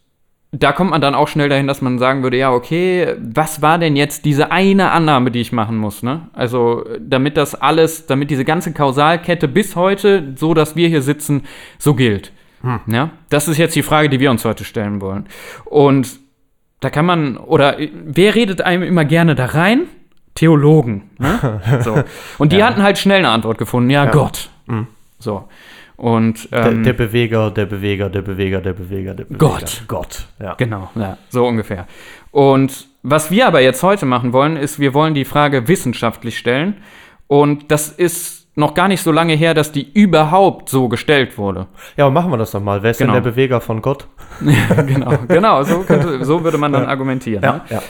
da 0.51 0.73
kommt 0.73 0.91
man 0.91 1.01
dann 1.01 1.15
auch 1.15 1.29
schnell 1.29 1.49
dahin, 1.49 1.67
dass 1.67 1.83
man 1.83 1.99
sagen 1.99 2.23
würde, 2.23 2.39
ja, 2.39 2.51
okay, 2.53 3.15
was 3.19 3.61
war 3.61 3.79
denn 3.79 3.97
jetzt 3.97 4.25
diese 4.25 4.51
eine 4.51 4.93
Annahme, 4.93 5.31
die 5.31 5.41
ich 5.41 5.53
machen 5.53 5.77
muss, 5.77 6.03
ne? 6.03 6.29
Also, 6.33 6.85
damit 7.01 7.37
das 7.37 7.55
alles, 7.55 8.07
damit 8.07 8.31
diese 8.31 8.47
ganze 8.47 8.73
Kausalkette 8.73 9.47
bis 9.47 9.77
heute, 9.77 10.35
so 10.37 10.55
dass 10.55 10.75
wir 10.75 10.89
hier 10.89 11.03
sitzen, 11.03 11.43
so 11.79 11.95
gilt. 11.95 12.33
Ja? 12.87 13.11
Das 13.29 13.49
ist 13.49 13.59
jetzt 13.59 13.77
die 13.77 13.83
Frage, 13.83 14.09
die 14.09 14.21
wir 14.21 14.31
uns 14.31 14.45
heute 14.45 14.65
stellen 14.65 15.01
wollen. 15.01 15.27
Und 15.65 16.19
da 16.81 16.91
kann 16.91 17.07
man, 17.07 17.37
oder 17.37 17.77
wer 18.05 18.35
redet 18.35 18.63
einem 18.63 18.83
immer 18.83 19.05
gerne 19.05 19.35
da 19.35 19.47
rein? 19.47 19.83
Theologen. 20.35 21.11
Ne? 21.19 21.61
So. 21.83 22.03
Und 22.39 22.53
die 22.53 22.63
hatten 22.63 22.83
halt 22.83 22.99
schnell 22.99 23.19
eine 23.19 23.31
Antwort 23.31 23.59
gefunden, 23.59 23.91
ja, 23.91 24.07
Gott. 24.07 24.51
So. 25.19 25.49
Und 25.99 26.53
Der, 26.53 26.67
ähm, 26.67 26.85
der 26.85 26.93
Beweger, 26.93 27.51
der 27.51 27.67
Beweger, 27.67 28.09
der 28.09 28.23
Beweger, 28.23 28.61
der 28.61 28.73
Beweger, 28.73 29.15
der 29.15 29.25
Beweger. 29.25 29.39
Gott. 29.39 29.83
Gott. 29.89 30.27
Ja. 30.41 30.55
Genau, 30.55 30.89
ja, 30.95 31.19
so 31.29 31.45
ungefähr. 31.45 31.89
Und 32.31 32.87
was 33.03 33.33
wir 33.33 33.49
aber 33.49 33.61
jetzt 33.61 33.83
heute 33.83 34.07
machen 34.07 34.33
wollen, 34.33 34.57
ist, 34.57 34.79
wir 34.79 34.95
wollen 34.95 35.15
die 35.15 35.25
Frage 35.25 35.67
wissenschaftlich 35.67 36.39
stellen. 36.39 36.77
Und 37.27 37.73
das 37.73 37.89
ist 37.89 38.47
noch 38.55 38.75
gar 38.75 38.87
nicht 38.87 39.03
so 39.03 39.11
lange 39.11 39.35
her, 39.35 39.55
dass 39.55 39.73
die 39.73 39.91
überhaupt 39.93 40.69
so 40.69 40.89
gestellt 40.89 41.37
wurde. 41.37 41.67
ja, 41.97 42.05
aber 42.07 42.13
machen 42.13 42.31
wir 42.31 42.37
das 42.37 42.53
doch 42.53 42.63
mal. 42.63 42.81
Wer 42.85 42.93
ist 42.93 42.99
Genau. 42.99 43.15
denn 43.15 43.25
der 43.25 43.31
Beweger 43.33 43.61
von 43.61 43.83
Gott? 43.83 44.07
genau, 44.87 45.19
genau, 45.27 45.63
so, 45.65 45.81
könnte, 45.81 46.25
so 46.25 46.45
würde 46.45 46.59
man 46.59 46.73
dann 46.73 46.87
argumentieren. 46.89 47.43
Ne? 47.43 47.61
ja. 47.71 47.83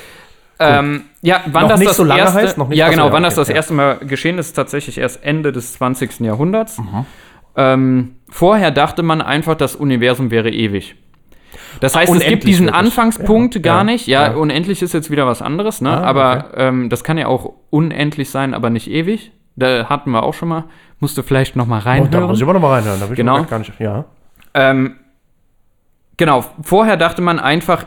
Ähm, 0.61 1.05
ja, 1.21 1.43
wann 1.47 1.63
Noch 1.65 1.69
das 1.71 1.79
nicht 1.81 1.91
das 1.91 1.97
so 1.99 2.05
lange 2.05 2.23
erste, 2.23 2.39
heißt? 2.39 2.59
Noch 2.59 2.69
nicht 2.69 2.79
ja, 2.79 2.89
genau, 2.89 3.07
ja, 3.07 3.13
wann 3.13 3.23
das 3.23 3.35
okay, 3.35 3.41
das 3.43 3.49
ja. 3.51 3.55
erste 3.55 3.75
Mal 3.75 3.99
geschehen 3.99 4.39
ist, 4.39 4.47
ist 4.47 4.53
tatsächlich 4.55 4.99
erst 4.99 5.23
Ende 5.25 5.53
des 5.53 5.75
20. 5.75 6.21
Jahrhunderts. 6.21 6.79
Mhm. 6.79 7.07
Ähm, 7.59 8.15
vorher 8.31 8.71
dachte 8.71 9.03
man 9.03 9.21
einfach, 9.21 9.57
das 9.57 9.75
Universum 9.77 10.31
wäre 10.31 10.49
ewig. 10.51 10.95
Das 11.81 11.95
heißt, 11.97 12.09
es 12.13 12.19
gibt 12.21 12.27
unendlich 12.27 12.45
diesen. 12.57 12.71
Anfangspunkt 12.71 13.55
Ja, 13.57 13.61
gar 13.61 13.79
ja, 13.79 13.85
nicht. 13.85 14.07
Ja, 14.07 14.29
ja. 14.29 14.35
unendlich 14.37 14.81
ist 14.81 14.95
jetzt 14.95 15.11
wieder 15.11 15.27
was 15.27 15.43
anderes, 15.43 15.81
ne? 15.81 15.91
Ah, 15.91 16.03
aber 16.05 16.53
ähm, 16.57 16.89
das 16.89 17.05
kann 17.05 17.19
ja 17.19 17.27
auch 17.27 17.53
unendlich 17.71 18.31
sein, 18.31 18.55
aber 18.55 18.71
nicht 18.71 18.89
ewig. 18.91 19.33
Da 19.57 19.89
hatten 19.89 20.11
wir 20.13 20.23
auch 20.23 20.35
schon 20.35 20.49
mal. 20.49 20.65
Musst 21.01 21.19
du 21.19 21.23
vielleicht 21.23 21.57
noch 21.57 21.67
mal 21.67 21.81
Oh, 21.81 21.85
da 21.85 21.91
reinhören. 21.91 22.27
muss 22.29 22.37
ich 22.39 22.43
aber 22.45 22.53
noch 22.55 22.61
mal 22.61 22.75
reinhören. 22.75 23.01
Da 23.01 23.07
ich 23.07 23.17
Genau. 23.17 23.39
noch 23.39 23.49
gar 23.51 23.59
nicht. 23.59 23.73
Ja. 23.81 24.05
Ähm, 24.55 24.97
genau, 26.17 26.45
vorher 26.63 26.97
dachte 26.97 27.23
man 27.23 27.39
einfach, 27.41 27.85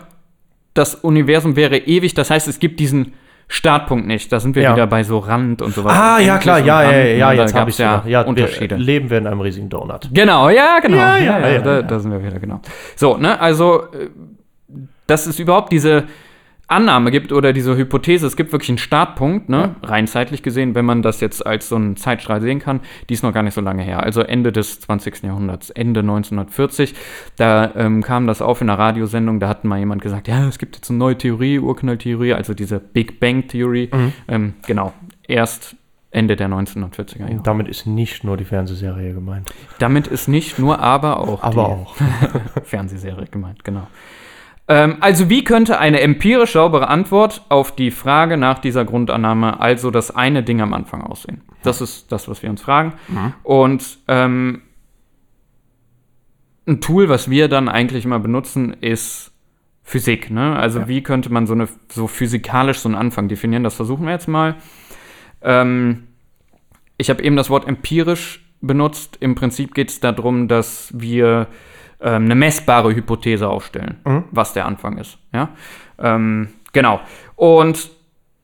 das 0.73 0.95
Universum 0.95 1.55
wäre 1.55 1.77
ewig. 1.77 2.13
Das 2.13 2.29
heißt, 2.29 2.47
es 2.47 2.59
gibt 2.59 2.79
diesen 2.79 3.13
Startpunkt 3.53 4.07
nicht. 4.07 4.31
Da 4.31 4.39
sind 4.39 4.55
wir 4.55 4.63
Ja. 4.63 4.73
wieder 4.73 4.87
bei 4.87 5.03
so 5.03 5.19
Rand 5.19 5.61
und 5.61 5.73
sowas. 5.73 5.93
Ah, 5.93 6.19
ja, 6.19 6.37
klar. 6.37 6.59
Ja, 6.59 6.83
ja, 6.83 6.91
ja, 6.91 7.03
ja. 7.15 7.31
Jetzt 7.33 7.53
habe 7.53 7.69
ich 7.69 7.77
ja 7.77 8.01
ja, 8.07 8.21
Unterschiede. 8.21 8.77
Wir 8.77 8.83
leben 8.83 9.09
wir 9.09 9.17
in 9.17 9.27
einem 9.27 9.41
riesigen 9.41 9.67
Donut. 9.69 10.09
Genau, 10.13 10.49
ja, 10.49 10.79
genau. 10.79 10.95
Ja, 10.95 11.17
Ja, 11.17 11.39
ja, 11.39 11.49
ja, 11.49 11.59
da, 11.59 11.81
da 11.81 11.99
sind 11.99 12.11
wir 12.11 12.23
wieder, 12.23 12.39
genau. 12.39 12.61
So, 12.95 13.17
ne, 13.17 13.39
also, 13.41 13.83
äh, 13.91 14.07
dass 15.05 15.25
es 15.27 15.37
überhaupt 15.37 15.73
diese 15.73 16.05
Annahme 16.71 17.11
gibt 17.11 17.31
oder 17.31 17.53
diese 17.53 17.75
Hypothese, 17.75 18.25
es 18.25 18.35
gibt 18.35 18.51
wirklich 18.51 18.69
einen 18.69 18.77
Startpunkt, 18.77 19.49
ne, 19.49 19.75
rein 19.83 20.07
zeitlich 20.07 20.41
gesehen, 20.43 20.73
wenn 20.75 20.85
man 20.85 21.01
das 21.01 21.19
jetzt 21.19 21.45
als 21.45 21.69
so 21.69 21.75
einen 21.75 21.97
Zeitstrahl 21.97 22.41
sehen 22.41 22.59
kann, 22.59 22.79
die 23.09 23.13
ist 23.13 23.23
noch 23.23 23.33
gar 23.33 23.43
nicht 23.43 23.53
so 23.53 23.61
lange 23.61 23.83
her. 23.83 24.01
Also 24.01 24.21
Ende 24.21 24.51
des 24.51 24.79
20. 24.81 25.23
Jahrhunderts, 25.23 25.69
Ende 25.69 25.99
1940, 25.99 26.95
da 27.37 27.71
ähm, 27.75 28.01
kam 28.01 28.27
das 28.27 28.41
auf 28.41 28.61
in 28.61 28.69
einer 28.69 28.79
Radiosendung, 28.79 29.39
da 29.39 29.49
hat 29.49 29.65
mal 29.65 29.79
jemand 29.79 30.01
gesagt, 30.01 30.27
ja, 30.27 30.47
es 30.47 30.57
gibt 30.57 30.75
jetzt 30.75 30.89
eine 30.89 30.99
neue 30.99 31.17
Theorie, 31.17 31.59
Urknalltheorie, 31.59 32.33
also 32.33 32.53
diese 32.53 32.79
Big 32.79 33.19
Bang 33.19 33.47
Theory. 33.47 33.89
Mhm. 33.93 34.13
Ähm, 34.27 34.53
genau, 34.65 34.93
erst 35.27 35.75
Ende 36.11 36.35
der 36.35 36.49
1940er 36.49 37.19
Jahre. 37.19 37.31
Und 37.31 37.47
damit 37.47 37.67
ist 37.69 37.85
nicht 37.85 38.23
nur 38.23 38.35
die 38.35 38.43
Fernsehserie 38.43 39.13
gemeint. 39.13 39.49
Damit 39.79 40.07
ist 40.07 40.27
nicht 40.27 40.59
nur, 40.59 40.79
aber 40.79 41.19
auch 41.19 41.41
Aber 41.41 41.53
die 41.53 41.59
auch. 41.59 41.95
Fernsehserie 42.63 43.27
gemeint, 43.31 43.63
genau. 43.63 43.87
Ähm, 44.71 44.97
also 45.01 45.29
wie 45.29 45.43
könnte 45.43 45.79
eine 45.79 45.99
empirisch 45.99 46.53
saubere 46.53 46.87
Antwort 46.87 47.43
auf 47.49 47.75
die 47.75 47.91
Frage 47.91 48.37
nach 48.37 48.59
dieser 48.59 48.85
Grundannahme, 48.85 49.59
also 49.59 49.91
das 49.91 50.15
eine 50.15 50.43
Ding 50.43 50.61
am 50.61 50.73
Anfang 50.73 51.01
aussehen? 51.01 51.41
Das 51.61 51.81
ist 51.81 52.09
das, 52.09 52.29
was 52.29 52.41
wir 52.41 52.49
uns 52.49 52.61
fragen. 52.61 52.93
Und 53.43 53.99
ähm, 54.07 54.61
ein 56.65 56.79
Tool, 56.79 57.09
was 57.09 57.29
wir 57.29 57.49
dann 57.49 57.67
eigentlich 57.67 58.05
immer 58.05 58.19
benutzen, 58.19 58.73
ist 58.79 59.33
Physik. 59.83 60.31
Ne? 60.31 60.55
Also 60.55 60.87
wie 60.87 61.03
könnte 61.03 61.33
man 61.33 61.47
so 61.47 61.53
eine 61.53 61.67
so 61.89 62.07
physikalisch 62.07 62.79
so 62.79 62.87
einen 62.87 62.95
Anfang 62.95 63.27
definieren? 63.27 63.65
Das 63.65 63.75
versuchen 63.75 64.05
wir 64.05 64.13
jetzt 64.13 64.29
mal. 64.29 64.55
Ähm, 65.41 66.07
ich 66.95 67.09
habe 67.09 67.21
eben 67.23 67.35
das 67.35 67.49
Wort 67.49 67.67
empirisch 67.67 68.45
benutzt. 68.61 69.17
Im 69.19 69.35
Prinzip 69.35 69.73
geht 69.73 69.89
es 69.89 69.99
darum, 69.99 70.47
dass 70.47 70.93
wir 70.95 71.47
ähm, 72.01 72.25
eine 72.25 72.35
messbare 72.35 72.93
Hypothese 72.95 73.47
aufstellen, 73.49 73.97
was 74.31 74.53
der 74.53 74.65
Anfang 74.65 74.97
ist. 74.97 75.17
Ja? 75.33 75.49
Ähm, 75.99 76.49
genau. 76.73 76.99
Und 77.35 77.89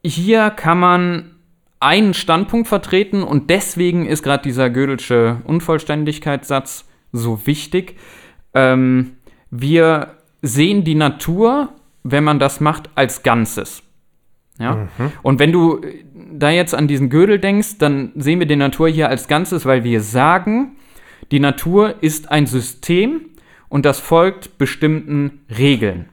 hier 0.04 0.50
kann 0.50 0.78
man 0.78 1.34
einen 1.80 2.14
Standpunkt 2.14 2.68
vertreten 2.68 3.22
und 3.22 3.50
deswegen 3.50 4.06
ist 4.06 4.22
gerade 4.22 4.42
dieser 4.42 4.70
Gödelsche 4.70 5.38
Unvollständigkeitssatz 5.44 6.88
so 7.12 7.46
wichtig. 7.46 7.96
Ähm, 8.54 9.16
wir 9.50 10.14
sehen 10.42 10.84
die 10.84 10.94
Natur, 10.94 11.70
wenn 12.02 12.24
man 12.24 12.38
das 12.38 12.60
macht, 12.60 12.90
als 12.94 13.22
Ganzes. 13.22 13.82
Ja? 14.58 14.88
Und 15.22 15.38
wenn 15.38 15.52
du 15.52 15.80
da 16.32 16.50
jetzt 16.50 16.74
an 16.74 16.88
diesen 16.88 17.10
Gödel 17.10 17.38
denkst, 17.38 17.78
dann 17.78 18.12
sehen 18.16 18.40
wir 18.40 18.46
die 18.46 18.56
Natur 18.56 18.88
hier 18.88 19.08
als 19.08 19.28
Ganzes, 19.28 19.66
weil 19.66 19.84
wir 19.84 20.00
sagen, 20.00 20.76
die 21.30 21.40
Natur 21.40 21.94
ist 22.00 22.30
ein 22.30 22.46
System 22.46 23.26
und 23.68 23.84
das 23.84 24.00
folgt 24.00 24.58
bestimmten 24.58 25.40
Regeln. 25.56 26.06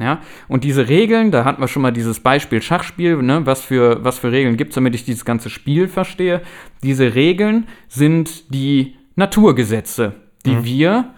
Ja? 0.00 0.20
Und 0.48 0.64
diese 0.64 0.88
Regeln, 0.88 1.30
da 1.30 1.44
hatten 1.44 1.62
wir 1.62 1.68
schon 1.68 1.82
mal 1.82 1.92
dieses 1.92 2.20
Beispiel 2.20 2.60
Schachspiel, 2.60 3.16
ne? 3.22 3.46
was, 3.46 3.62
für, 3.62 4.04
was 4.04 4.18
für 4.18 4.30
Regeln 4.30 4.56
gibt 4.56 4.70
es, 4.70 4.74
damit 4.74 4.94
ich 4.94 5.04
dieses 5.04 5.24
ganze 5.24 5.50
Spiel 5.50 5.88
verstehe. 5.88 6.42
Diese 6.82 7.14
Regeln 7.14 7.66
sind 7.88 8.52
die 8.54 8.96
Naturgesetze, 9.16 10.14
die 10.44 10.64
wir 10.64 11.14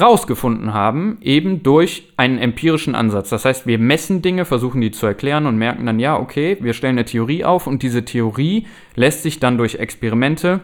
rausgefunden 0.00 0.74
haben, 0.74 1.18
eben 1.22 1.62
durch 1.62 2.12
einen 2.16 2.38
empirischen 2.38 2.94
Ansatz. 2.94 3.30
Das 3.30 3.44
heißt, 3.44 3.66
wir 3.66 3.78
messen 3.78 4.22
Dinge, 4.22 4.44
versuchen 4.44 4.80
die 4.80 4.92
zu 4.92 5.06
erklären 5.06 5.46
und 5.46 5.56
merken 5.56 5.86
dann, 5.86 5.98
ja, 5.98 6.16
okay, 6.16 6.56
wir 6.60 6.72
stellen 6.72 6.98
eine 6.98 7.04
Theorie 7.04 7.44
auf 7.44 7.66
und 7.66 7.82
diese 7.82 8.04
Theorie 8.04 8.66
lässt 8.94 9.22
sich 9.22 9.40
dann 9.40 9.58
durch 9.58 9.76
Experimente 9.76 10.60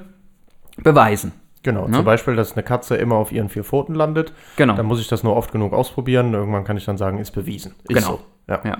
beweisen. 0.76 1.32
Genau, 1.64 1.88
Ne? 1.88 1.96
zum 1.96 2.04
Beispiel, 2.04 2.36
dass 2.36 2.52
eine 2.52 2.62
Katze 2.62 2.94
immer 2.96 3.16
auf 3.16 3.32
ihren 3.32 3.48
vier 3.48 3.64
Pfoten 3.64 3.94
landet. 3.94 4.32
Genau. 4.56 4.76
Dann 4.76 4.86
muss 4.86 5.00
ich 5.00 5.08
das 5.08 5.24
nur 5.24 5.34
oft 5.34 5.50
genug 5.50 5.72
ausprobieren. 5.72 6.32
Irgendwann 6.32 6.62
kann 6.64 6.76
ich 6.76 6.84
dann 6.84 6.96
sagen, 6.98 7.18
ist 7.18 7.32
bewiesen. 7.32 7.74
Ist 7.88 7.96
Genau. 7.96 8.06
so. 8.06 8.20
Ja. 8.46 8.60
Ja. 8.64 8.78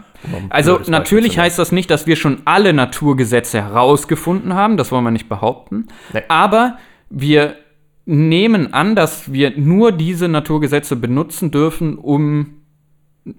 Also 0.51 0.79
natürlich 0.87 1.39
heißt 1.39 1.59
das 1.59 1.73
nicht, 1.73 1.91
dass 1.91 2.07
wir 2.07 2.17
schon 2.17 2.43
alle 2.45 2.75
Naturgesetze 2.75 3.63
herausgefunden 3.63 4.55
haben, 4.55 4.77
das 4.77 4.93
wollen 4.93 5.05
wir 5.05 5.11
nicht 5.11 5.29
behaupten. 5.31 5.89
Nee. 6.13 6.21
Aber 6.29 6.77
wir 7.09 7.57
nehmen 8.05 8.75
an, 8.75 8.95
dass 8.95 9.33
wir 9.33 9.59
nur 9.59 9.91
diese 9.91 10.29
Naturgesetze 10.29 10.97
benutzen 10.97 11.51
dürfen, 11.51 11.97
um 11.97 12.61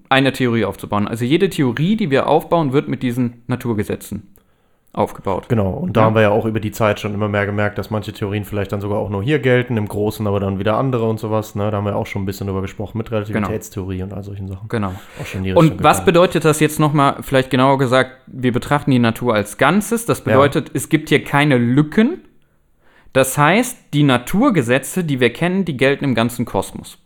eine 0.10 0.34
Theorie 0.34 0.66
aufzubauen. 0.66 1.08
Also 1.08 1.26
jede 1.26 1.50
Theorie, 1.52 1.96
die 1.96 2.10
wir 2.10 2.26
aufbauen, 2.28 2.74
wird 2.74 2.88
mit 2.88 3.04
diesen 3.04 3.44
Naturgesetzen 3.46 4.35
aufgebaut. 4.96 5.50
Genau, 5.50 5.72
und 5.72 5.96
da 5.98 6.02
Ja. 6.02 6.06
haben 6.06 6.16
wir 6.16 6.22
ja 6.22 6.30
auch 6.32 6.46
über 6.46 6.60
die 6.60 6.72
Zeit 6.72 7.00
schon 7.00 7.14
immer 7.14 7.28
mehr 7.28 7.46
gemerkt, 7.46 7.78
dass 7.78 7.90
manche 7.90 8.14
Theorien 8.14 8.46
vielleicht 8.46 8.72
dann 8.72 8.82
sogar 8.82 8.98
auch 9.00 9.10
nur 9.10 9.22
hier 9.22 9.40
gelten, 9.40 9.78
im 9.78 9.88
Großen 9.88 10.26
aber 10.26 10.40
dann 10.40 10.58
wieder 10.58 10.78
andere 10.78 11.08
und 11.10 11.20
sowas. 11.20 11.56
Ne? 11.56 11.70
Da 11.70 11.78
haben 11.78 11.86
wir 11.86 11.96
auch 11.96 12.08
schon 12.08 12.24
ein 12.24 12.26
bisschen 12.26 12.48
drüber 12.48 12.62
gesprochen 12.62 12.98
mit 12.98 13.12
Relativitätstheorie 13.12 14.04
und 14.04 14.14
all 14.14 14.24
solchen 14.24 14.48
Sachen. 14.48 14.68
Genau. 14.70 14.94
Und 15.56 15.84
was 15.84 15.98
gegangen. 15.98 16.06
bedeutet 16.06 16.46
das 16.46 16.60
jetzt 16.60 16.80
nochmal, 16.80 17.18
vielleicht 17.22 17.50
genauer 17.50 17.78
gesagt, 17.78 18.12
wir 18.28 18.52
betrachten 18.52 18.92
die 18.92 19.00
Natur 19.00 19.34
als 19.34 19.58
Ganzes. 19.58 20.06
Das 20.06 20.22
bedeutet, 20.22 20.72
es 20.74 20.90
gibt 20.90 21.10
hier 21.10 21.24
keine 21.24 21.58
Lücken. 21.58 22.22
Das 23.14 23.38
heißt, 23.38 23.94
die 23.94 24.04
Naturgesetze, 24.04 25.04
die 25.04 25.20
wir 25.20 25.32
kennen, 25.32 25.66
die 25.66 25.78
gelten 25.78 26.04
im 26.04 26.16
ganzen 26.16 26.46
Kosmos. 26.46 26.98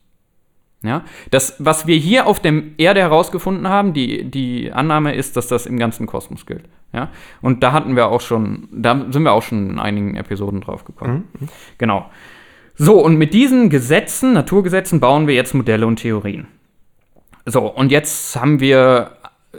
Ja, 0.82 1.04
das, 1.30 1.56
was 1.60 1.88
wir 1.88 1.98
hier 1.98 2.26
auf 2.26 2.40
der 2.40 2.54
Erde 2.78 3.02
herausgefunden 3.02 3.68
haben, 3.68 3.94
die, 3.94 4.24
die 4.32 4.72
Annahme 4.72 5.14
ist, 5.14 5.36
dass 5.36 5.48
das 5.48 5.66
im 5.66 5.78
ganzen 5.78 6.08
Kosmos 6.08 6.46
gilt. 6.46 6.64
Ja, 6.92 7.10
und 7.42 7.62
da 7.62 7.72
hatten 7.72 7.96
wir 7.96 8.08
auch 8.08 8.22
schon, 8.22 8.68
da 8.72 9.06
sind 9.12 9.24
wir 9.24 9.32
auch 9.32 9.44
schon 9.44 9.70
in 9.70 9.80
einigen 9.80 10.16
Episoden 10.16 10.62
drauf 10.62 10.86
gekommen. 10.86 11.28
Genau. 11.78 12.10
So, 12.76 13.04
und 13.04 13.18
mit 13.18 13.34
diesen 13.34 13.70
Gesetzen, 13.70 14.34
Naturgesetzen, 14.34 15.00
bauen 15.00 15.28
wir 15.28 15.36
jetzt 15.36 15.54
Modelle 15.54 15.86
und 15.86 15.98
Theorien. 15.98 16.48
So, 17.46 17.68
und 17.68 17.92
jetzt 17.92 18.40
haben 18.40 18.60
wir 18.60 19.12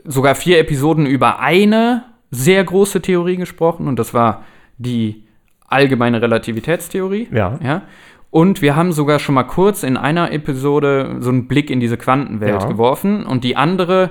sogar 0.04 0.34
vier 0.34 0.58
Episoden 0.58 1.06
über 1.06 1.40
eine 1.40 2.04
sehr 2.30 2.64
große 2.64 3.00
Theorie 3.02 3.36
gesprochen, 3.36 3.86
und 3.88 3.98
das 3.98 4.14
war 4.14 4.44
die 4.78 5.24
allgemeine 5.68 6.20
Relativitätstheorie. 6.22 7.28
Ja. 7.32 7.58
ja. 7.62 7.82
Und 8.30 8.62
wir 8.62 8.76
haben 8.76 8.92
sogar 8.92 9.18
schon 9.18 9.34
mal 9.34 9.44
kurz 9.44 9.82
in 9.82 9.96
einer 9.96 10.32
Episode 10.32 11.16
so 11.20 11.30
einen 11.30 11.48
Blick 11.48 11.70
in 11.70 11.80
diese 11.80 11.96
Quantenwelt 11.96 12.62
Ja. 12.62 12.68
geworfen. 12.68 13.26
Und 13.26 13.42
die 13.44 13.56
andere 13.56 14.10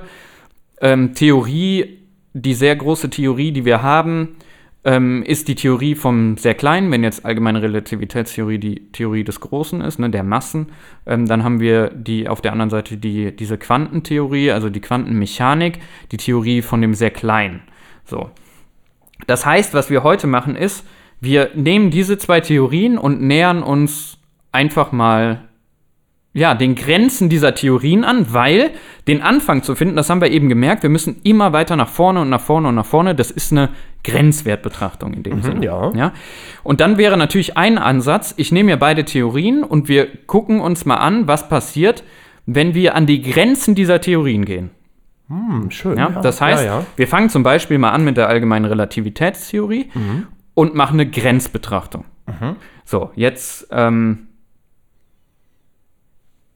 ähm, 0.80 1.14
Theorie, 1.14 1.99
die 2.32 2.54
sehr 2.54 2.76
große 2.76 3.10
Theorie, 3.10 3.52
die 3.52 3.64
wir 3.64 3.82
haben, 3.82 4.36
ähm, 4.84 5.22
ist 5.24 5.48
die 5.48 5.54
Theorie 5.54 5.94
vom 5.94 6.36
sehr 6.36 6.54
Kleinen. 6.54 6.90
Wenn 6.90 7.04
jetzt 7.04 7.24
allgemeine 7.24 7.60
Relativitätstheorie 7.60 8.58
die 8.58 8.92
Theorie 8.92 9.24
des 9.24 9.40
Großen 9.40 9.80
ist, 9.82 9.98
ne, 9.98 10.08
der 10.10 10.22
Massen, 10.22 10.68
ähm, 11.06 11.26
dann 11.26 11.44
haben 11.44 11.60
wir 11.60 11.90
die 11.90 12.28
auf 12.28 12.40
der 12.40 12.52
anderen 12.52 12.70
Seite 12.70 12.96
die, 12.96 13.34
diese 13.34 13.58
Quantentheorie, 13.58 14.52
also 14.52 14.70
die 14.70 14.80
Quantenmechanik, 14.80 15.80
die 16.12 16.16
Theorie 16.16 16.62
von 16.62 16.80
dem 16.80 16.94
sehr 16.94 17.10
Kleinen. 17.10 17.62
So. 18.04 18.30
Das 19.26 19.44
heißt, 19.44 19.74
was 19.74 19.90
wir 19.90 20.02
heute 20.02 20.26
machen 20.26 20.56
ist, 20.56 20.86
wir 21.20 21.50
nehmen 21.54 21.90
diese 21.90 22.16
zwei 22.16 22.40
Theorien 22.40 22.96
und 22.96 23.20
nähern 23.20 23.62
uns 23.62 24.16
einfach 24.52 24.92
mal 24.92 25.49
ja, 26.32 26.54
den 26.54 26.76
Grenzen 26.76 27.28
dieser 27.28 27.54
Theorien 27.54 28.04
an, 28.04 28.32
weil 28.32 28.70
den 29.08 29.20
Anfang 29.20 29.64
zu 29.64 29.74
finden, 29.74 29.96
das 29.96 30.08
haben 30.10 30.20
wir 30.20 30.30
eben 30.30 30.48
gemerkt, 30.48 30.84
wir 30.84 30.90
müssen 30.90 31.20
immer 31.24 31.52
weiter 31.52 31.74
nach 31.74 31.88
vorne 31.88 32.20
und 32.20 32.28
nach 32.28 32.40
vorne 32.40 32.68
und 32.68 32.76
nach 32.76 32.86
vorne. 32.86 33.16
Das 33.16 33.32
ist 33.32 33.50
eine 33.50 33.70
Grenzwertbetrachtung 34.04 35.12
in 35.12 35.24
dem 35.24 35.42
Sinne. 35.42 35.64
ja. 35.64 35.92
ja. 35.94 36.12
Und 36.62 36.80
dann 36.80 36.98
wäre 36.98 37.16
natürlich 37.16 37.56
ein 37.56 37.78
Ansatz, 37.78 38.34
ich 38.36 38.52
nehme 38.52 38.72
mir 38.72 38.76
beide 38.76 39.04
Theorien 39.04 39.64
und 39.64 39.88
wir 39.88 40.06
gucken 40.26 40.60
uns 40.60 40.86
mal 40.86 40.96
an, 40.96 41.26
was 41.26 41.48
passiert, 41.48 42.04
wenn 42.46 42.74
wir 42.74 42.94
an 42.94 43.06
die 43.06 43.22
Grenzen 43.22 43.74
dieser 43.74 44.00
Theorien 44.00 44.44
gehen. 44.44 44.70
Hm, 45.28 45.70
schön. 45.70 45.98
Ja, 45.98 46.08
das 46.22 46.40
heißt, 46.40 46.64
ja, 46.64 46.80
ja. 46.80 46.86
wir 46.96 47.08
fangen 47.08 47.28
zum 47.28 47.42
Beispiel 47.42 47.78
mal 47.78 47.90
an 47.90 48.04
mit 48.04 48.16
der 48.16 48.28
allgemeinen 48.28 48.64
Relativitätstheorie 48.66 49.90
und 50.54 50.74
machen 50.74 51.00
eine 51.00 51.10
Grenzbetrachtung. 51.10 52.04
So, 52.84 53.10
jetzt 53.14 53.68
ähm, 53.70 54.28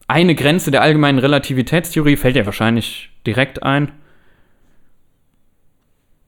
eine 0.07 0.35
Grenze 0.35 0.71
der 0.71 0.81
allgemeinen 0.81 1.19
Relativitätstheorie 1.19 2.15
fällt 2.17 2.35
ja 2.35 2.45
wahrscheinlich 2.45 3.09
direkt 3.25 3.63
ein. 3.63 3.91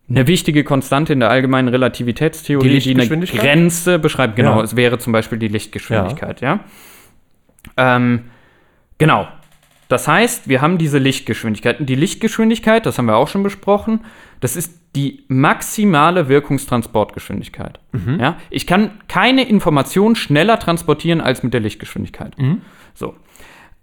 Eine 0.09 0.25
wichtige 0.25 0.63
Konstante 0.63 1.11
in 1.13 1.19
der 1.19 1.29
allgemeinen 1.29 1.67
Relativitätstheorie, 1.67 2.79
Die 2.79 2.93
die, 2.95 3.01
eine? 3.01 3.25
Grenze 3.25 3.99
beschreibt, 3.99 4.37
genau, 4.37 4.57
Ja. 4.57 4.63
es 4.63 4.75
wäre 4.75 4.99
zum 4.99 5.11
Beispiel 5.11 5.37
die 5.37 5.49
Lichtgeschwindigkeit, 5.49 6.39
ja. 6.39 6.61
Ähm, 7.75 8.23
genau. 8.97 9.27
Das 9.89 10.07
heißt, 10.07 10.47
wir 10.47 10.61
haben 10.61 10.77
diese 10.77 10.97
Lichtgeschwindigkeit. 10.97 11.79
Und 11.79 11.87
die 11.87 11.95
Lichtgeschwindigkeit, 11.95 12.85
das 12.85 12.97
haben 12.97 13.05
wir 13.05 13.15
auch 13.17 13.27
schon 13.27 13.43
besprochen, 13.43 14.01
das 14.39 14.55
ist 14.55 14.73
die 14.95 15.23
maximale 15.27 16.27
Wirkungstransportgeschwindigkeit. 16.29 17.79
Ja? 18.19 18.37
Ich 18.49 18.65
kann 18.65 18.91
keine 19.07 19.47
Information 19.47 20.15
schneller 20.15 20.59
transportieren 20.59 21.21
als 21.21 21.43
mit 21.43 21.53
der 21.53 21.61
Lichtgeschwindigkeit. 21.61 22.35
So. 22.93 23.15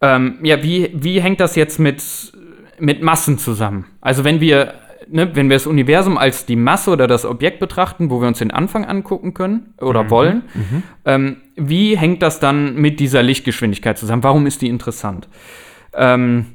Ähm, 0.01 0.39
ja, 0.43 0.63
wie, 0.63 0.91
wie 0.95 1.21
hängt 1.21 1.41
das 1.41 1.57
jetzt 1.57 1.79
mit, 1.79 2.03
mit 2.79 3.03
Massen 3.03 3.39
zusammen? 3.39 3.87
Also 4.01 4.25
wenn 4.25 4.41
wir, 4.41 4.75
ne, 5.09 5.35
wenn 5.35 5.49
wir 5.49 5.57
das 5.57 5.67
Universum 5.67 6.19
als 6.19 6.47
die 6.47 6.57
Masse 6.57 6.91
oder 6.91 7.07
das 7.07 7.25
Objekt 7.25 7.61
betrachten, 7.61 8.11
wo 8.11 8.21
wir 8.21 8.29
uns 8.29 8.39
den 8.39 8.51
Anfang 8.51 8.85
angucken 8.85 9.35
können 9.35 9.75
oder 9.81 10.11
wollen, 10.11 10.43
ähm, 11.05 11.39
wie 11.57 11.97
hängt 11.97 12.23
das 12.23 12.41
dann 12.41 12.75
mit 12.77 13.01
dieser 13.01 13.23
Lichtgeschwindigkeit 13.23 13.99
zusammen? 13.99 14.23
Warum 14.23 14.47
ist 14.47 14.63
die 14.63 14.69
interessant? 14.69 15.29
Ähm, 15.95 16.47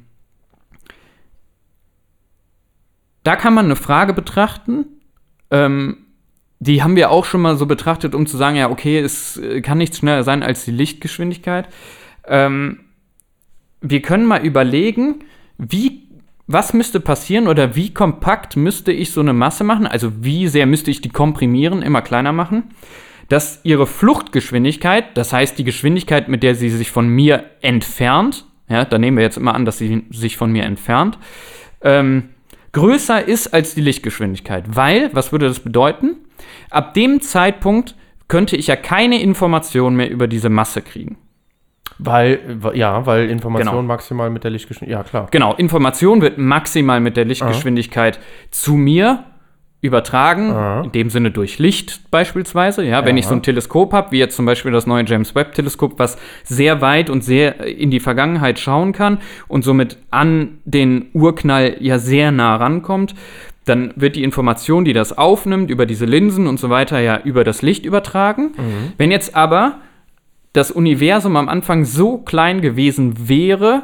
da 3.24 3.36
kann 3.36 3.54
man 3.54 3.66
eine 3.66 3.76
Frage 3.76 4.14
betrachten, 4.14 4.86
ähm, 5.52 5.98
die 6.60 6.84
haben 6.84 6.96
wir 6.96 7.10
auch 7.10 7.26
schon 7.26 7.42
mal 7.42 7.56
so 7.56 7.66
betrachtet, 7.66 8.14
um 8.14 8.28
zu 8.28 8.38
sagen, 8.38 8.58
ja, 8.58 8.70
okay, 8.70 9.00
es 9.00 9.38
äh, 9.38 9.62
kann 9.62 9.78
nichts 9.78 10.00
schneller 10.00 10.24
sein 10.24 10.44
als 10.44 10.66
die 10.66 10.72
Lichtgeschwindigkeit. 10.72 11.70
Ähm, 12.28 12.80
wir 13.82 14.02
können 14.02 14.26
mal 14.26 14.46
überlegen, 14.46 15.24
wie, 15.58 16.04
was 16.48 16.74
müsste 16.74 17.00
passieren 17.00 17.48
oder 17.48 17.76
wie 17.76 17.94
kompakt 17.94 18.56
müsste 18.56 18.92
ich 18.92 19.12
so 19.12 19.22
eine 19.22 19.34
Masse 19.34 19.64
machen, 19.64 19.88
also 19.88 20.24
wie 20.24 20.48
sehr 20.48 20.66
müsste 20.66 20.92
ich 20.92 21.02
die 21.02 21.10
komprimieren, 21.10 21.82
immer 21.82 22.02
kleiner 22.02 22.32
machen, 22.32 22.64
dass 23.30 23.60
ihre 23.64 23.86
Fluchtgeschwindigkeit, 23.88 25.16
das 25.16 25.34
heißt 25.34 25.58
die 25.58 25.64
Geschwindigkeit, 25.64 26.28
mit 26.28 26.44
der 26.44 26.56
sie 26.56 26.70
sich 26.70 26.92
von 26.92 27.08
mir 27.08 27.46
entfernt, 27.62 28.46
ja, 28.68 28.86
da 28.86 28.98
nehmen 28.98 29.18
wir 29.18 29.24
jetzt 29.24 29.38
immer 29.38 29.56
an, 29.56 29.66
dass 29.66 29.78
sie 29.78 30.06
sich 30.10 30.38
von 30.38 30.52
mir 30.52 30.64
entfernt, 30.64 31.18
ähm, 31.82 32.30
größer 32.72 33.28
ist 33.28 33.54
als 33.54 33.76
die 33.76 33.82
Lichtgeschwindigkeit. 33.82 34.66
Weil, 34.76 35.10
was 35.14 35.32
würde 35.32 35.48
das 35.48 35.60
bedeuten? 35.60 36.18
Ab 36.70 36.94
dem 36.94 37.22
Zeitpunkt 37.22 37.96
könnte 38.28 38.56
ich 38.56 38.68
ja 38.68 38.76
keine 38.76 39.22
Information 39.22 39.96
mehr 39.96 40.10
über 40.10 40.28
diese 40.28 40.50
Masse 40.50 40.82
kriegen. 40.82 41.18
Weil, 41.98 42.40
ja, 42.74 43.06
weil 43.06 43.30
Information 43.30 43.76
Genau. 43.76 43.82
maximal 43.88 44.30
mit 44.30 44.44
der 44.44 44.52
Lichtgeschwindigkeit. 44.52 45.06
Ja, 45.06 45.10
klar. 45.10 45.28
Genau, 45.32 45.54
Information 45.56 46.22
wird 46.22 46.38
maximal 46.38 47.00
mit 47.00 47.18
der 47.18 47.26
Lichtgeschwindigkeit 47.26 48.20
zu 48.52 48.74
mir 48.76 49.24
übertragen, 49.82 50.52
Aha. 50.52 50.82
in 50.84 50.92
dem 50.92 51.10
Sinne 51.10 51.32
durch 51.32 51.58
Licht 51.58 52.12
beispielsweise. 52.12 52.84
Ja, 52.84 53.06
wenn 53.06 53.16
Ja. 53.16 53.22
ich 53.22 53.28
so 53.28 53.34
ein 53.34 53.42
Teleskop 53.44 53.94
habe, 53.94 54.12
wie 54.12 54.20
jetzt 54.20 54.36
zum 54.36 54.46
Beispiel 54.46 54.72
das 54.72 54.86
neue 54.88 55.06
James 55.06 55.36
Webb 55.36 55.54
Teleskop, 55.56 55.98
was 56.00 56.18
sehr 56.44 56.82
weit 56.82 57.10
und 57.10 57.24
sehr 57.24 57.66
in 57.66 57.90
die 57.90 58.02
Vergangenheit 58.02 58.60
schauen 58.60 58.92
kann 58.92 59.20
und 59.48 59.64
somit 59.64 59.98
an 60.12 60.60
den 60.66 61.06
Urknall 61.14 61.78
ja 61.80 61.98
sehr 61.98 62.32
nah 62.32 62.58
rankommt, 62.58 63.16
dann 63.66 63.94
wird 63.96 64.16
die 64.18 64.24
Information, 64.24 64.84
die 64.84 64.94
das 64.94 65.18
aufnimmt, 65.18 65.70
über 65.70 65.86
diese 65.86 66.06
Linsen 66.06 66.48
und 66.48 66.60
so 66.60 66.70
weiter, 66.70 67.00
ja 67.00 67.20
über 67.24 67.44
das 67.46 67.62
Licht 67.62 67.86
übertragen. 67.86 68.52
Wenn 68.98 69.12
jetzt 69.12 69.36
aber 69.36 69.78
das 70.60 70.72
Universum 70.72 71.38
am 71.38 71.48
Anfang 71.48 71.86
so 71.86 72.18
klein 72.18 72.60
gewesen 72.60 73.30
wäre, 73.30 73.84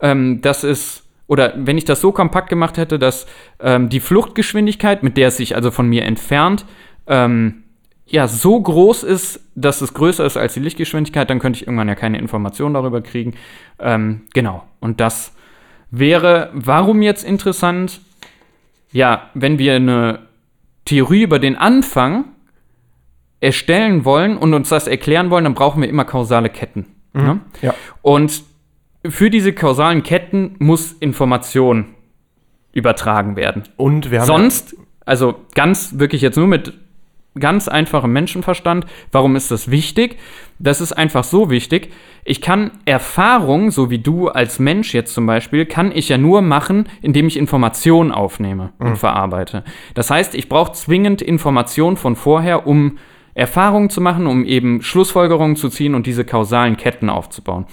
ähm, 0.00 0.40
dass 0.42 0.64
es, 0.64 1.04
oder 1.28 1.54
wenn 1.56 1.78
ich 1.78 1.84
das 1.84 2.00
so 2.00 2.10
kompakt 2.10 2.48
gemacht 2.48 2.76
hätte, 2.78 2.98
dass 2.98 3.26
ähm, 3.60 3.88
die 3.88 4.00
Fluchtgeschwindigkeit, 4.00 5.04
mit 5.04 5.16
der 5.16 5.28
es 5.28 5.36
sich 5.36 5.54
also 5.54 5.70
von 5.70 5.88
mir 5.88 6.04
entfernt, 6.04 6.66
ähm, 7.06 7.62
ja, 8.08 8.26
so 8.26 8.60
groß 8.60 9.04
ist, 9.04 9.40
dass 9.54 9.80
es 9.80 9.94
größer 9.94 10.24
ist 10.24 10.36
als 10.36 10.54
die 10.54 10.60
Lichtgeschwindigkeit, 10.60 11.30
dann 11.30 11.38
könnte 11.38 11.58
ich 11.60 11.66
irgendwann 11.66 11.88
ja 11.88 11.94
keine 11.94 12.18
Informationen 12.18 12.74
darüber 12.74 13.00
kriegen. 13.02 13.34
Ähm, 13.78 14.22
genau. 14.34 14.64
Und 14.80 15.00
das 15.00 15.32
wäre, 15.92 16.50
warum 16.54 17.02
jetzt 17.02 17.24
interessant? 17.24 18.00
Ja, 18.92 19.30
wenn 19.34 19.58
wir 19.58 19.74
eine 19.74 20.20
Theorie 20.84 21.22
über 21.22 21.38
den 21.38 21.56
Anfang 21.56 22.26
erstellen 23.46 24.04
wollen 24.04 24.36
und 24.36 24.52
uns 24.54 24.68
das 24.68 24.88
erklären 24.88 25.30
wollen, 25.30 25.44
dann 25.44 25.54
brauchen 25.54 25.80
wir 25.80 25.88
immer 25.88 26.04
kausale 26.04 26.50
Ketten. 26.50 26.86
Ne? 27.14 27.40
Ja. 27.62 27.74
Und 28.02 28.42
für 29.08 29.30
diese 29.30 29.52
kausalen 29.52 30.02
Ketten 30.02 30.56
muss 30.58 30.92
Information 30.92 31.94
übertragen 32.72 33.36
werden. 33.36 33.62
Und 33.76 34.10
wir 34.10 34.20
haben 34.20 34.26
Sonst, 34.26 34.76
also 35.04 35.36
ganz 35.54 35.98
wirklich 35.98 36.22
jetzt 36.22 36.36
nur 36.36 36.48
mit 36.48 36.74
ganz 37.38 37.68
einfachem 37.68 38.12
Menschenverstand, 38.12 38.86
warum 39.12 39.36
ist 39.36 39.50
das 39.50 39.70
wichtig? 39.70 40.18
Das 40.58 40.80
ist 40.80 40.92
einfach 40.92 41.22
so 41.22 41.50
wichtig. 41.50 41.92
Ich 42.24 42.40
kann 42.40 42.72
Erfahrung, 42.84 43.70
so 43.70 43.90
wie 43.90 43.98
du 43.98 44.28
als 44.28 44.58
Mensch 44.58 44.92
jetzt 44.92 45.14
zum 45.14 45.26
Beispiel, 45.26 45.66
kann 45.66 45.92
ich 45.92 46.08
ja 46.08 46.18
nur 46.18 46.42
machen, 46.42 46.88
indem 47.00 47.28
ich 47.28 47.36
Informationen 47.36 48.10
aufnehme 48.10 48.72
und 48.78 48.96
verarbeite. 48.96 49.64
Das 49.94 50.10
heißt, 50.10 50.34
ich 50.34 50.48
brauche 50.48 50.72
zwingend 50.72 51.22
Informationen 51.22 51.96
von 51.96 52.16
vorher, 52.16 52.66
um 52.66 52.98
Erfahrungen 53.36 53.90
zu 53.90 54.00
machen, 54.00 54.26
um 54.26 54.44
eben 54.44 54.82
Schlussfolgerungen 54.82 55.56
zu 55.56 55.68
ziehen 55.68 55.94
und 55.94 56.06
diese 56.06 56.24
kausalen 56.24 56.78
Ketten 56.78 57.10
aufzubauen. 57.10 57.66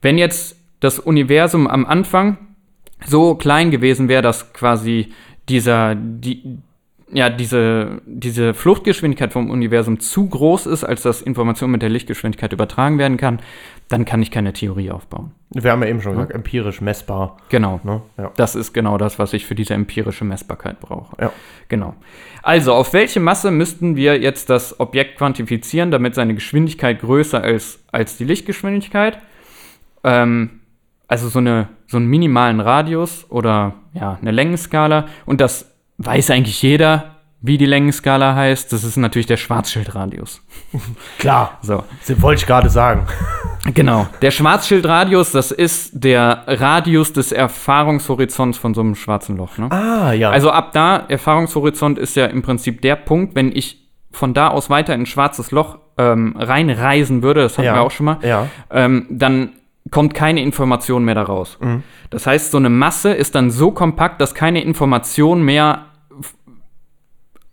Wenn 0.00 0.16
jetzt 0.16 0.56
das 0.78 1.00
Universum 1.00 1.66
am 1.66 1.84
Anfang 1.84 2.38
so 3.04 3.34
klein 3.34 3.72
gewesen 3.72 4.08
wäre, 4.08 4.22
dass 4.22 4.52
quasi 4.52 5.08
dieser, 5.48 5.96
die, 5.96 6.58
ja, 7.12 7.30
diese, 7.30 8.00
diese 8.06 8.54
Fluchtgeschwindigkeit 8.54 9.32
vom 9.32 9.50
Universum 9.50 9.98
zu 9.98 10.28
groß 10.28 10.66
ist, 10.66 10.84
als 10.84 11.02
dass 11.02 11.20
Information 11.20 11.72
mit 11.72 11.82
der 11.82 11.90
Lichtgeschwindigkeit 11.90 12.52
übertragen 12.52 12.98
werden 12.98 13.16
kann, 13.16 13.40
dann 13.92 14.06
kann 14.06 14.22
ich 14.22 14.30
keine 14.30 14.54
Theorie 14.54 14.90
aufbauen. 14.90 15.32
wir 15.50 15.70
haben 15.70 15.82
ja 15.82 15.88
eben 15.88 16.00
schon 16.00 16.12
gesagt, 16.12 16.32
empirisch 16.32 16.80
messbar. 16.80 17.36
Genau. 17.50 17.78
Ne? 17.84 18.00
Ja. 18.16 18.32
Das 18.36 18.54
ist 18.54 18.72
genau 18.72 18.96
das, 18.96 19.18
was 19.18 19.34
ich 19.34 19.44
für 19.44 19.54
diese 19.54 19.74
empirische 19.74 20.24
Messbarkeit 20.24 20.80
brauche. 20.80 21.14
Ja. 21.20 21.32
Genau. 21.68 21.94
Also, 22.42 22.72
auf 22.72 22.94
welche 22.94 23.20
Masse 23.20 23.50
müssten 23.50 23.94
wir 23.94 24.18
jetzt 24.18 24.48
das 24.48 24.80
Objekt 24.80 25.18
quantifizieren, 25.18 25.90
damit 25.90 26.14
seine 26.14 26.34
Geschwindigkeit 26.34 27.00
größer 27.00 27.44
ist 27.44 27.84
als 27.92 28.16
die 28.16 28.24
Lichtgeschwindigkeit? 28.24 29.18
Ähm, 30.04 30.60
also 31.06 31.28
so, 31.28 31.40
eine, 31.40 31.68
so 31.86 31.98
einen 31.98 32.06
minimalen 32.06 32.60
Radius 32.60 33.26
oder 33.28 33.74
ja, 33.92 34.18
eine 34.22 34.30
Längenskala. 34.30 35.06
Und 35.26 35.42
das 35.42 35.70
weiß 35.98 36.30
eigentlich 36.30 36.62
jeder, 36.62 37.11
wie 37.42 37.58
die 37.58 37.66
Längenskala 37.66 38.34
heißt. 38.34 38.72
Das 38.72 38.84
ist 38.84 38.96
natürlich 38.96 39.26
der 39.26 39.36
Schwarzschildradius. 39.36 40.40
Klar, 41.18 41.58
So. 41.60 41.82
das 42.06 42.22
wollte 42.22 42.40
ich 42.42 42.46
gerade 42.46 42.70
sagen. 42.70 43.06
Genau. 43.74 44.08
Der 44.22 44.32
Schwarzschildradius, 44.32 45.30
das 45.30 45.52
ist 45.52 45.92
der 45.94 46.42
Radius 46.48 47.12
des 47.12 47.30
Erfahrungshorizonts 47.30 48.58
von 48.58 48.74
so 48.74 48.80
einem 48.80 48.96
schwarzen 48.96 49.36
Loch. 49.36 49.56
Ne? 49.56 49.70
Ah, 49.70 50.12
ja. 50.12 50.30
Also 50.30 50.50
ab 50.50 50.72
da, 50.72 50.96
Erfahrungshorizont 51.08 51.96
ist 51.96 52.16
ja 52.16 52.26
im 52.26 52.42
Prinzip 52.42 52.82
der 52.82 52.96
Punkt, 52.96 53.36
wenn 53.36 53.52
ich 53.54 53.88
von 54.10 54.34
da 54.34 54.48
aus 54.48 54.68
weiter 54.68 54.94
in 54.94 55.02
ein 55.02 55.06
schwarzes 55.06 55.52
Loch 55.52 55.78
ähm, 55.96 56.34
reinreisen 56.36 57.22
würde, 57.22 57.42
das 57.42 57.56
hatten 57.56 57.66
Ja. 57.66 57.74
wir 57.74 57.82
auch 57.82 57.92
schon 57.92 58.06
mal, 58.06 58.18
Ja. 58.22 58.48
ähm, 58.70 59.06
dann 59.10 59.50
kommt 59.92 60.12
keine 60.14 60.42
Information 60.42 61.04
mehr 61.04 61.14
da 61.14 61.22
raus. 61.22 61.56
Mhm. 61.60 61.84
Das 62.10 62.26
heißt, 62.26 62.50
so 62.50 62.58
eine 62.58 62.68
Masse 62.68 63.12
ist 63.12 63.36
dann 63.36 63.52
so 63.52 63.70
kompakt, 63.70 64.20
dass 64.20 64.34
keine 64.34 64.62
Information 64.64 65.42
mehr 65.44 65.86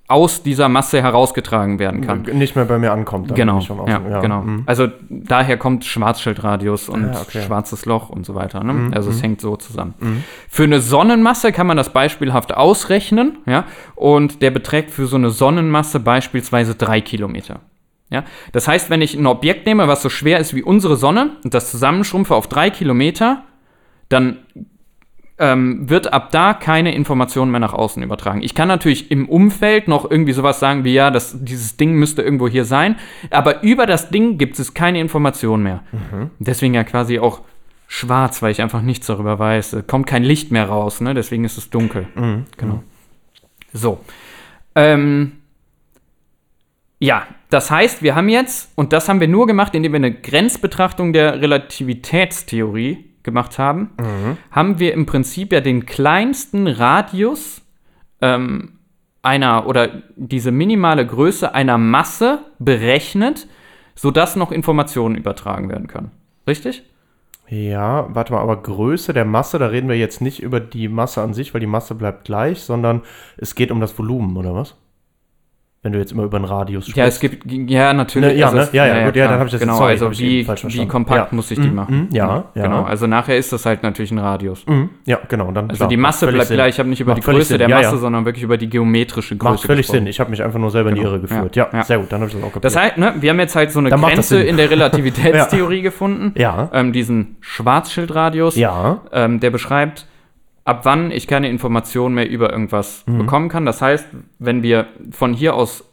aus 0.10 0.42
dieser 0.44 0.68
Masse 0.70 1.02
herausgetragen 1.02 1.78
werden 1.80 2.02
kann. 2.02 2.24
nicht 2.24 2.56
mehr 2.56 2.66
bei 2.66 2.80
mir 2.80 2.92
ankommt. 2.92 3.30
dann 3.30 3.36
Genau, 3.38 3.60
ja, 3.60 3.98
außen- 4.00 4.22
genau. 4.22 4.42
Mhm. 4.42 4.64
Also 4.66 4.88
daher 5.10 5.56
kommt 5.58 5.86
Schwarzschildradius 5.86 6.90
und 6.90 7.06
Ah, 7.16 7.22
okay. 7.22 7.40
Mhm, 7.40 7.44
schwarzes 7.44 7.86
Loch 7.86 8.10
und 8.10 8.26
so 8.26 8.36
weiter. 8.36 8.64
Ne? 8.64 8.92
Also 8.94 9.12
es 9.12 9.22
hängt 9.22 9.40
so 9.40 9.56
zusammen. 9.56 9.94
Für 10.50 10.64
eine 10.64 10.82
Sonnenmasse 10.82 11.52
kann 11.52 11.68
man 11.68 11.78
das 11.78 11.94
beispielhaft 11.94 12.54
ausrechnen, 12.56 13.38
ja, 13.46 13.66
und 13.96 14.42
der 14.42 14.52
beträgt 14.52 14.92
für 14.92 15.06
so 15.06 15.16
eine 15.16 15.30
Sonnenmasse 15.30 16.00
beispielsweise 16.00 16.76
drei 16.76 17.02
Kilometer. 17.02 17.60
Ja? 18.10 18.24
Das 18.52 18.68
heißt, 18.68 18.90
wenn 18.90 19.02
ich 19.04 19.14
ein 19.16 19.28
Objekt 19.28 19.68
nehme, 19.68 19.88
was 19.88 20.02
so 20.02 20.10
schwer 20.10 20.40
ist 20.40 20.56
wie 20.56 20.64
unsere 20.64 20.96
Sonne 20.96 21.34
und 21.44 21.54
das 21.54 21.70
zusammenschrumpfe 21.70 22.34
auf 22.34 22.48
drei 22.48 22.72
Kilometer, 22.72 23.44
dann 24.10 24.38
ähm, 25.40 25.90
wird 25.90 26.12
ab 26.12 26.32
da 26.32 26.54
keine 26.54 26.94
Information 26.94 27.50
mehr 27.50 27.62
nach 27.62 27.74
außen 27.74 28.04
übertragen. 28.04 28.42
Ich 28.42 28.54
kann 28.54 28.68
natürlich 28.68 29.10
im 29.10 29.28
Umfeld 29.30 29.88
noch 29.88 30.10
irgendwie 30.10 30.34
sowas 30.34 30.60
sagen 30.60 30.84
wie, 30.84 30.94
ja, 30.94 31.12
das, 31.12 31.36
dieses 31.44 31.78
Ding 31.78 31.94
müsste 31.94 32.22
irgendwo 32.22 32.48
hier 32.48 32.66
sein, 32.66 32.98
aber 33.32 33.64
über 33.64 33.86
das 33.86 34.10
Ding 34.10 34.38
gibt 34.38 34.60
es 34.60 34.74
keine 34.74 35.00
Information 35.00 35.64
mehr. 35.64 35.84
Deswegen 36.40 36.74
ja 36.74 36.84
quasi 36.84 37.20
auch 37.20 37.42
schwarz, 37.88 38.42
weil 38.42 38.52
ich 38.52 38.62
einfach 38.62 38.82
nichts 38.82 39.08
darüber 39.08 39.40
weiß. 39.40 39.78
Kommt 39.88 40.08
kein 40.08 40.24
Licht 40.24 40.52
mehr 40.52 40.68
raus, 40.68 41.02
ne? 41.02 41.14
deswegen 41.14 41.46
ist 41.46 41.58
es 41.58 41.70
dunkel. 41.70 42.08
Genau. 42.58 42.84
So. 43.74 44.00
Ähm, 44.76 45.34
ja, 47.00 47.26
das 47.50 47.72
heißt, 47.72 48.04
wir 48.04 48.16
haben 48.16 48.30
jetzt, 48.30 48.72
und 48.76 48.94
das 48.94 49.08
haben 49.08 49.22
wir 49.22 49.28
nur 49.28 49.48
gemacht, 49.48 49.74
indem 49.74 49.94
wir 49.94 49.98
eine 49.98 50.14
Grenzbetrachtung 50.14 51.14
der 51.14 51.42
Relativitätstheorie 51.42 53.09
gemacht 53.24 53.60
haben, 53.60 53.92
haben 54.52 54.80
wir 54.80 54.94
im 54.94 55.06
Prinzip 55.06 55.52
ja 55.54 55.62
den 55.62 55.86
kleinsten 55.86 56.68
Radius 56.68 57.62
ähm, 58.22 58.80
einer 59.22 59.68
oder 59.68 60.02
diese 60.16 60.52
minimale 60.52 61.06
Größe 61.06 61.54
einer 61.54 61.78
Masse 61.78 62.40
berechnet, 62.60 63.48
sodass 63.96 64.36
noch 64.36 64.52
Informationen 64.52 65.16
übertragen 65.16 65.70
werden 65.70 65.88
können. 65.88 66.12
Richtig? 66.48 66.84
Ja, 67.50 68.08
warte 68.14 68.34
mal, 68.34 68.42
aber 68.42 68.62
Größe 68.62 69.12
der 69.12 69.26
Masse, 69.26 69.58
da 69.58 69.68
reden 69.68 69.90
wir 69.90 69.98
jetzt 69.98 70.22
nicht 70.22 70.42
über 70.42 70.60
die 70.60 70.88
Masse 70.88 71.22
an 71.22 71.34
sich, 71.34 71.54
weil 71.54 71.62
die 71.62 71.68
Masse 71.68 71.96
bleibt 71.96 72.26
gleich, 72.26 72.62
sondern 72.62 73.02
es 73.38 73.56
geht 73.56 73.72
um 73.72 73.82
das 73.82 73.98
Volumen, 73.98 74.38
oder 74.38 74.54
was? 74.54 74.76
Wenn 75.82 75.94
du 75.94 76.00
jetzt 76.00 76.12
immer 76.12 76.24
über 76.24 76.36
einen 76.36 76.44
Radius 76.46 76.90
sprichst. 76.90 76.98
Ja, 76.98 77.06
es 77.06 77.20
gibt, 77.22 77.50
ja, 77.72 77.94
natürlich. 77.94 78.34
Ne, 78.34 78.38
ja, 78.38 78.48
also 78.48 78.58
ne? 78.58 78.64
es- 78.64 78.74
Ja, 78.74 78.86
ja, 78.86 79.06
gut, 79.06 79.16
ja, 79.16 79.30
dann 79.30 79.40
hab 79.40 79.46
ich 79.46 79.54
das- 79.54 79.62
Genau, 79.62 79.78
sorry, 79.78 79.92
also 79.92 80.12
wie, 80.12 80.46
wie 80.46 80.88
kompakt 80.88 81.32
Ja. 81.32 81.36
muss 81.36 81.50
ich 81.52 81.58
die 81.58 81.70
Mhm, 81.70 81.76
machen? 81.76 81.96
mhm, 81.96 82.08
ja, 82.14 82.44
ja. 82.54 82.64
Genau, 82.64 82.84
also 82.84 83.08
nachher 83.08 83.38
ist 83.38 83.54
das 83.54 83.66
halt 83.66 83.82
natürlich 83.82 84.12
ein 84.12 84.18
Radius. 84.20 84.68
Mhm, 84.68 84.90
ja, 85.06 85.20
genau. 85.30 85.50
Dann, 85.54 85.70
Also 85.70 85.78
klar, 85.78 85.88
die 85.90 85.96
Masse 85.96 86.28
bleibt 86.28 86.50
gleich. 86.50 86.74
Ich 86.74 86.80
habe 86.80 86.90
nicht 86.90 87.00
über 87.00 87.12
Macht 87.14 87.24
die 87.26 87.32
Größe 87.32 87.46
Sinn. 87.46 87.60
der 87.60 87.70
Ja, 87.70 87.78
Masse, 87.78 87.92
ja. 87.92 87.98
sondern 87.98 88.26
wirklich 88.26 88.44
über 88.44 88.58
die 88.58 88.70
geometrische 88.70 89.38
Größe. 89.38 89.54
Macht 89.54 89.64
völlig 89.64 89.84
gesprochen. 89.88 90.00
Sinn. 90.00 90.08
Ich 90.08 90.20
habe 90.20 90.30
mich 90.32 90.44
einfach 90.44 90.60
nur 90.60 90.70
selber 90.70 90.90
in 90.90 90.96
die 90.96 91.02
Genau. 91.02 91.14
Irre 91.14 91.22
geführt. 91.22 91.56
Ja, 91.56 91.70
Ja, 91.72 91.78
ja. 91.78 91.84
sehr 91.86 91.98
gut, 92.00 92.12
dann 92.12 92.20
habe 92.20 92.30
ich 92.30 92.36
das 92.36 92.44
auch 92.44 92.48
kapiert. 92.54 92.66
Das 92.66 92.76
heißt, 92.76 92.98
ne, 92.98 93.14
wir 93.18 93.30
haben 93.30 93.40
jetzt 93.40 93.56
halt 93.56 93.72
so 93.72 93.80
eine 93.80 93.90
Dann 93.90 94.02
Grenze 94.02 94.44
in 94.44 94.58
der 94.58 94.70
Relativitätstheorie 94.70 95.82
gefunden. 95.82 96.34
Ja. 96.38 96.70
Ähm, 96.74 96.92
diesen 96.92 97.38
Schwarzschildradius, 97.40 98.58
ja, 98.58 99.00
ähm, 99.14 99.40
der 99.40 99.50
beschreibt, 99.52 100.08
ab 100.70 100.86
wann 100.86 101.12
ich 101.12 101.26
keine 101.28 101.50
Informationen 101.50 102.14
mehr 102.16 102.30
über 102.30 102.52
irgendwas 102.52 103.04
Mhm. 103.08 103.18
bekommen 103.20 103.50
kann. 103.50 103.66
Das 103.66 103.82
heißt, 103.82 104.06
wenn 104.38 104.62
wir 104.64 104.88
von 105.12 105.34
hier 105.34 105.56
aus 105.56 105.84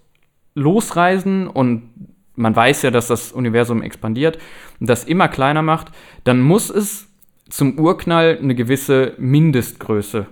losreisen 0.54 1.48
und 1.48 1.90
man 2.34 2.54
weiß 2.54 2.82
ja, 2.82 2.90
dass 2.90 3.06
das 3.08 3.32
Universum 3.32 3.82
expandiert 3.82 4.38
und 4.80 4.88
das 4.90 5.04
immer 5.04 5.28
kleiner 5.28 5.62
macht, 5.62 5.88
dann 6.24 6.40
muss 6.40 6.68
es 6.70 7.08
zum 7.48 7.78
Urknall 7.78 8.38
eine 8.42 8.54
gewisse 8.54 9.14
Mindestgröße 9.18 10.26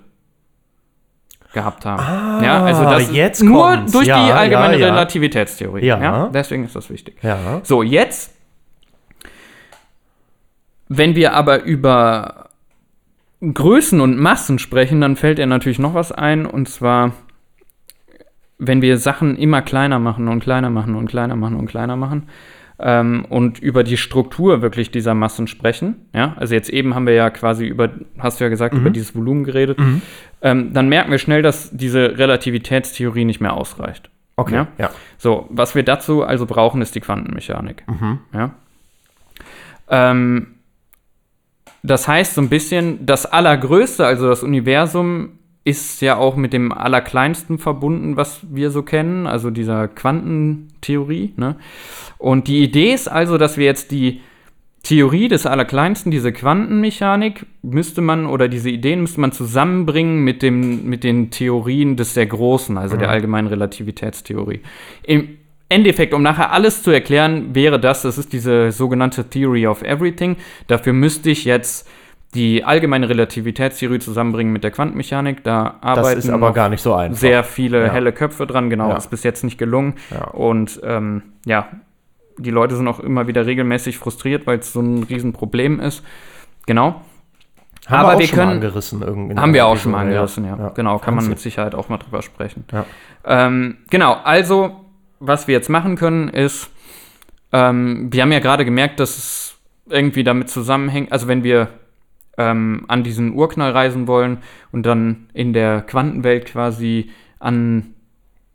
gehabt 1.53 1.87
haben. 1.87 2.45
ja, 2.45 2.65
also 2.65 2.83
das 2.83 3.09
Ah, 3.09 3.13
jetzt 3.13 3.43
nur 3.43 3.71
kommt's. 3.77 3.93
durch 3.93 4.07
Ja, 4.09 4.27
die 4.27 4.33
allgemeine 4.33 4.75
ja, 4.75 4.87
ja. 4.89 4.93
Relativitätstheorie. 4.93 5.87
Ja. 5.87 6.29
deswegen 6.35 6.65
ist 6.65 6.75
das 6.75 6.91
wichtig. 6.91 7.17
ja. 7.23 7.61
So, 7.63 7.83
jetzt, 7.83 8.35
wenn 10.89 11.15
wir 11.15 11.33
aber 11.35 11.63
über 11.63 12.44
Größen 13.53 14.01
und 14.01 14.19
Massen 14.19 14.59
sprechen, 14.59 15.01
dann 15.01 15.17
fällt 15.17 15.39
dir 15.39 15.47
natürlich 15.47 15.79
noch 15.79 15.95
was 15.95 16.13
ein, 16.13 16.47
und 16.47 16.69
zwar, 16.69 17.13
wenn 18.59 18.81
wir 18.81 18.97
Sachen 18.99 19.37
immer 19.37 19.63
kleiner 19.63 19.99
machen 19.99 20.29
und 20.29 20.41
kleiner 20.41 20.71
machen 20.71 20.95
und 20.95 21.07
kleiner 21.09 21.37
machen 21.37 21.57
und 21.57 21.67
kleiner 21.67 21.97
machen 21.97 22.29
ähm, 22.79 23.27
und 23.29 23.59
über 23.59 23.85
die 23.85 23.97
Struktur 23.97 24.63
wirklich 24.63 24.91
dieser 24.91 25.15
Massen 25.15 25.47
sprechen, 25.47 25.97
ja, 26.15 26.35
also 26.37 26.55
jetzt 26.55 26.71
eben 26.71 26.95
haben 26.95 27.07
wir 27.07 27.15
ja 27.15 27.31
quasi 27.31 27.67
über, 27.67 27.91
hast 28.19 28.41
du 28.41 28.45
ja 28.45 28.51
gesagt, 28.51 28.75
über 28.75 28.91
dieses 28.91 29.15
Volumen 29.15 29.45
geredet, 29.45 29.79
ähm, 30.43 30.73
dann 30.73 30.89
merken 30.89 31.11
wir 31.11 31.19
schnell, 31.19 31.43
dass 31.43 31.71
diese 31.71 32.17
Relativitätstheorie 32.19 33.25
nicht 33.25 33.41
mehr 33.41 33.53
ausreicht. 33.55 34.11
Okay, 34.37 34.55
Ja? 34.55 34.67
ja. 34.79 34.91
So, 35.19 35.47
was 35.51 35.75
wir 35.75 35.83
dazu 35.85 36.25
also 36.25 36.47
brauchen, 36.47 36.83
ist 36.83 36.95
die 36.95 37.01
Quantenmechanik. 37.01 37.85
Ja? 38.33 38.51
Ähm, 39.89 40.54
das 41.85 42.09
heißt 42.09 42.35
so 42.35 42.41
ein 42.41 42.49
bisschen, 42.49 43.05
das 43.05 43.27
Allergrößte, 43.27 44.07
also 44.07 44.29
das 44.29 44.43
Universum, 44.43 45.39
ist 45.65 46.03
ja 46.03 46.17
auch 46.17 46.37
mit 46.37 46.53
dem 46.53 46.73
Allerkleinsten 46.73 47.59
verbunden, 47.59 48.17
was 48.17 48.41
wir 48.51 48.71
so 48.71 48.83
kennen, 48.83 49.27
also 49.27 49.51
dieser 49.51 49.89
Quantentheorie. 49.89 51.33
Ne? 51.37 51.57
Und 52.19 52.49
die 52.49 52.63
Idee 52.63 52.93
ist 52.93 53.09
also, 53.09 53.39
dass 53.39 53.57
wir 53.57 53.65
jetzt 53.65 53.91
die 53.91 54.21
Theorie 54.83 55.29
des 55.29 55.47
Allerkleinsten, 55.47 56.11
diese 56.11 56.33
Quantenmechanik, 56.33 57.47
müsste 57.63 58.03
man 58.03 58.27
oder 58.27 58.49
diese 58.49 58.69
Ideen 58.69 59.01
müsste 59.01 59.21
man 59.21 59.33
zusammenbringen 59.33 60.23
mit, 60.23 60.43
dem, 60.43 60.85
mit 60.87 61.05
den 61.05 61.31
Theorien 61.31 61.97
des 61.97 62.13
sehr 62.13 62.27
Großen, 62.27 62.77
also 62.77 62.99
der 62.99 63.09
allgemeinen 63.09 63.49
Relativitätstheorie. 63.49 64.61
Im 65.03 65.39
Endeffekt, 65.69 66.13
um 66.15 66.23
nachher 66.23 66.53
alles 66.53 66.83
zu 66.83 66.91
erklären, 66.91 67.55
wäre 67.55 67.81
das, 67.81 68.03
das 68.03 68.19
ist 68.19 68.33
diese 68.33 68.71
sogenannte 68.71 69.25
Theory 69.29 69.67
of 69.67 69.83
Everything. 69.83 70.37
Dafür 70.67 70.93
müsste 70.93 71.31
ich 71.31 71.45
jetzt 71.45 71.89
die 72.35 72.65
allgemeine 72.65 73.09
Relativitätstheorie 73.09 74.01
zusammenbringen 74.01 74.53
mit 74.53 74.65
der 74.65 74.73
Quantenmechanik. 74.73 75.45
Da 75.45 75.77
arbeiten 75.81 76.17
Das 76.17 76.25
ist 76.25 76.31
aber 76.31 76.53
gar 76.53 76.69
nicht 76.69 76.83
so 76.83 76.93
einfach. 76.95 77.19
sehr 77.19 77.45
viele 77.45 77.87
Ja. 77.87 77.93
helle 77.93 78.13
Köpfe 78.13 78.47
dran. 78.47 78.71
Genau, 78.71 78.91
Ja. 78.91 78.97
ist 78.97 79.09
bis 79.11 79.23
jetzt 79.23 79.45
nicht 79.45 79.57
gelungen. 79.57 79.95
Ja. 80.11 80.25
Und 80.29 80.81
ähm, 80.85 81.23
ja, 81.47 81.69
die 82.37 82.51
Leute 82.51 82.75
sind 82.77 82.89
auch 82.89 82.99
immer 83.01 83.27
wieder 83.29 83.47
regelmäßig 83.47 83.99
frustriert, 83.99 84.47
weil 84.49 84.59
es 84.59 84.73
so 84.73 84.81
ein 84.81 85.05
Riesenproblem 85.05 85.79
ist. 85.81 86.05
Genau. 86.67 87.01
Haben 87.87 87.95
Aber 88.01 88.09
wir, 88.09 88.15
auch 88.17 88.21
wir 88.21 88.27
schon 88.27 88.39
können- 88.39 88.51
angerissen. 88.51 89.03
irgendwie 89.03 89.37
Haben 89.37 89.55
wir 89.55 89.67
auch 89.67 89.77
schon 89.77 89.93
mal 89.93 90.01
angerissen, 90.01 90.45
ja. 90.45 90.73
Genau, 90.75 90.99
kann 90.99 91.15
man 91.15 91.29
mit 91.29 91.39
Sicherheit 91.39 91.75
auch 91.75 91.89
mal 91.89 91.99
drüber 91.99 92.23
sprechen. 92.23 92.65
Ähm, 93.27 93.77
genau, 93.91 94.15
also, 94.25 94.84
was 95.21 95.47
wir 95.49 95.55
jetzt 95.55 95.71
machen 95.71 95.97
können, 95.97 96.29
ist, 96.29 96.71
ähm, 97.53 98.13
wir 98.13 98.23
haben 98.23 98.33
ja 98.33 98.41
gerade 98.41 98.65
gemerkt, 98.65 99.01
dass 99.01 99.17
es 99.17 99.57
irgendwie 99.89 100.25
damit 100.25 100.49
zusammenhängt, 100.49 101.13
also 101.13 101.29
wenn 101.29 101.45
wir 101.45 101.69
ähm, 102.37 102.85
an 102.89 103.05
diesen 103.05 103.35
Urknall 103.35 103.73
reisen 103.73 104.07
wollen 104.07 104.39
und 104.73 104.85
dann 104.85 105.29
in 105.35 105.53
der 105.53 105.83
Quantenwelt 105.83 106.47
quasi 106.47 107.11
an 107.39 107.95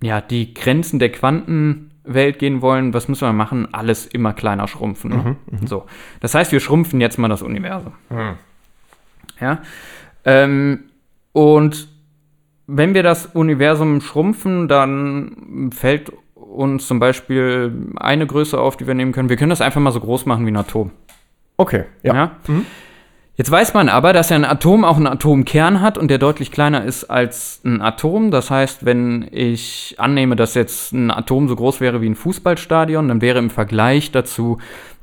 ja, 0.02 0.22
die 0.22 0.54
Grenzen 0.54 1.00
der 1.00 1.12
Quantenwelt 1.12 2.40
gehen 2.40 2.62
wollen, 2.62 2.94
was 2.94 3.08
müssen 3.08 3.28
wir 3.28 3.34
machen? 3.34 3.74
Alles 3.74 4.06
immer 4.06 4.34
kleiner 4.34 4.68
schrumpfen. 4.68 5.10
Ne? 5.10 5.36
So. 5.66 5.86
Das 6.22 6.36
heißt, 6.36 6.52
wir 6.52 6.60
schrumpfen 6.60 7.02
jetzt 7.02 7.18
mal 7.18 7.28
das 7.28 7.42
Universum. 7.42 7.94
Ja. 9.40 9.62
Ähm, 10.26 10.86
und 11.34 11.90
wenn 12.68 12.94
wir 12.94 13.04
das 13.04 13.26
Universum 13.28 14.00
schrumpfen, 14.02 14.68
dann 14.68 15.72
fällt 15.74 16.12
uns 16.40 16.88
zum 16.88 17.00
Beispiel 17.00 17.72
eine 17.98 18.26
Größe 18.28 18.60
auf, 18.60 18.78
die 18.78 18.88
wir 18.88 18.94
nehmen 18.94 19.12
können. 19.12 19.30
Wir 19.30 19.38
können 19.38 19.50
das 19.50 19.62
einfach 19.62 19.82
mal 19.82 19.92
so 19.92 20.00
groß 20.00 20.26
machen 20.26 20.46
wie 20.46 20.52
ein 20.52 20.58
Atom. 20.58 20.92
Okay, 21.58 21.86
ja. 22.04 22.16
Ja. 22.16 22.32
Jetzt 23.40 23.52
weiß 23.52 23.74
man 23.74 23.88
aber, 23.88 24.12
dass 24.12 24.30
ja 24.30 24.36
ein 24.36 24.44
Atom 24.44 24.84
auch 24.84 24.98
einen 24.98 25.08
Atomkern 25.08 25.80
hat 25.80 25.98
und 25.98 26.12
der 26.12 26.18
deutlich 26.18 26.52
kleiner 26.52 26.84
ist 26.84 27.06
als 27.06 27.62
ein 27.64 27.82
Atom. 27.82 28.32
Das 28.32 28.52
heißt, 28.52 28.84
wenn 28.84 29.30
ich 29.32 29.96
annehme, 29.98 30.36
dass 30.36 30.56
jetzt 30.56 30.92
ein 30.92 31.10
Atom 31.10 31.48
so 31.48 31.56
groß 31.56 31.80
wäre 31.80 32.02
wie 32.02 32.10
ein 32.10 32.16
Fußballstadion, 32.16 33.08
dann 33.08 33.22
wäre 33.22 33.40
im 33.40 33.50
Vergleich 33.50 34.12
dazu 34.12 34.58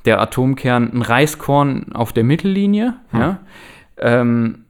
der 0.05 0.21
Atomkern 0.21 0.93
ein 0.93 1.01
Reiskorn 1.01 1.93
auf 1.95 2.13
der 2.13 2.25
Mittellinie. 2.25 2.97
Ja. 3.15 3.39
Ähm, 3.97 4.66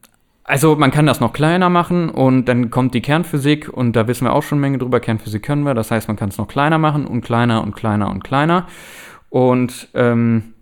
also 0.48 0.76
man 0.76 0.92
kann 0.92 1.06
das 1.06 1.18
noch 1.18 1.32
kleiner 1.32 1.68
machen 1.68 2.09
und 2.09 2.44
dann 2.44 2.70
kommt 2.70 2.94
die 2.94 3.02
Kernphysik 3.02 3.68
und 3.68 3.96
da 3.96 4.06
wissen 4.06 4.26
wir 4.26 4.32
auch 4.32 4.44
schon 4.44 4.59
eine 4.59 4.66
Menge 4.66 4.78
drüber. 4.78 5.00
Kernphysik 5.00 5.42
können 5.42 5.64
wir, 5.64 5.74
das 5.74 5.90
heißt, 5.90 6.06
man 6.06 6.16
kann 6.16 6.28
es 6.28 6.38
noch 6.38 6.46
kleiner 6.46 6.78
machen 6.78 7.04
und 7.04 7.22
kleiner 7.22 7.62
und 7.64 7.74
kleiner 7.74 8.09
und 8.11 8.22
kleiner. 8.22 8.68
Und 9.28 9.88
ähm, 9.94 10.54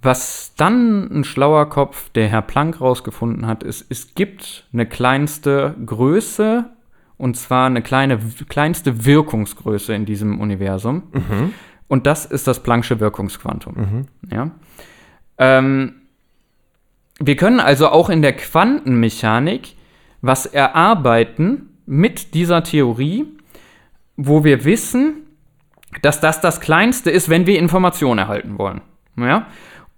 was 0.00 0.54
dann 0.56 1.10
ein 1.10 1.24
schlauer 1.24 1.68
Kopf, 1.68 2.10
der 2.10 2.28
Herr 2.28 2.42
Planck 2.42 2.80
rausgefunden 2.80 3.46
hat, 3.46 3.64
ist, 3.64 3.86
es 3.88 4.14
gibt 4.14 4.68
eine 4.72 4.86
kleinste 4.86 5.74
Größe 5.84 6.70
und 7.18 7.36
zwar 7.36 7.66
eine 7.66 7.82
kleine, 7.82 8.20
kleinste 8.48 9.04
Wirkungsgröße 9.04 9.92
in 9.94 10.06
diesem 10.06 10.40
Universum. 10.40 11.04
Und 11.88 12.06
das 12.06 12.24
ist 12.24 12.46
das 12.46 12.64
Planck'sche 12.64 13.00
Wirkungsquantum. 13.00 14.06
Ja? 14.30 14.50
Ähm, 15.38 16.01
wir 17.26 17.36
können 17.36 17.60
also 17.60 17.88
auch 17.88 18.10
in 18.10 18.22
der 18.22 18.32
Quantenmechanik 18.32 19.76
was 20.20 20.46
erarbeiten 20.46 21.70
mit 21.86 22.34
dieser 22.34 22.62
Theorie, 22.62 23.26
wo 24.16 24.44
wir 24.44 24.64
wissen, 24.64 25.14
dass 26.00 26.20
das 26.20 26.40
das 26.40 26.60
Kleinste 26.60 27.10
ist, 27.10 27.28
wenn 27.28 27.46
wir 27.46 27.58
Informationen 27.58 28.18
erhalten 28.18 28.58
wollen. 28.58 28.80
Ja? 29.16 29.46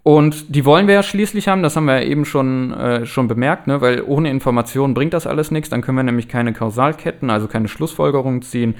Und 0.02 0.54
die 0.54 0.64
wollen 0.64 0.86
wir 0.86 0.94
ja 0.94 1.02
schließlich 1.02 1.48
haben, 1.48 1.62
das 1.62 1.76
haben 1.76 1.86
wir 1.86 2.02
ja 2.02 2.06
eben 2.06 2.24
schon, 2.24 2.72
äh, 2.72 3.06
schon 3.06 3.26
bemerkt, 3.26 3.68
ne? 3.68 3.80
weil 3.80 4.02
ohne 4.02 4.30
Informationen 4.30 4.92
bringt 4.92 5.14
das 5.14 5.26
alles 5.26 5.50
nichts, 5.50 5.70
dann 5.70 5.80
können 5.80 5.96
wir 5.96 6.02
nämlich 6.02 6.28
keine 6.28 6.52
Kausalketten, 6.52 7.30
also 7.30 7.48
keine 7.48 7.68
Schlussfolgerungen 7.68 8.42
ziehen. 8.42 8.74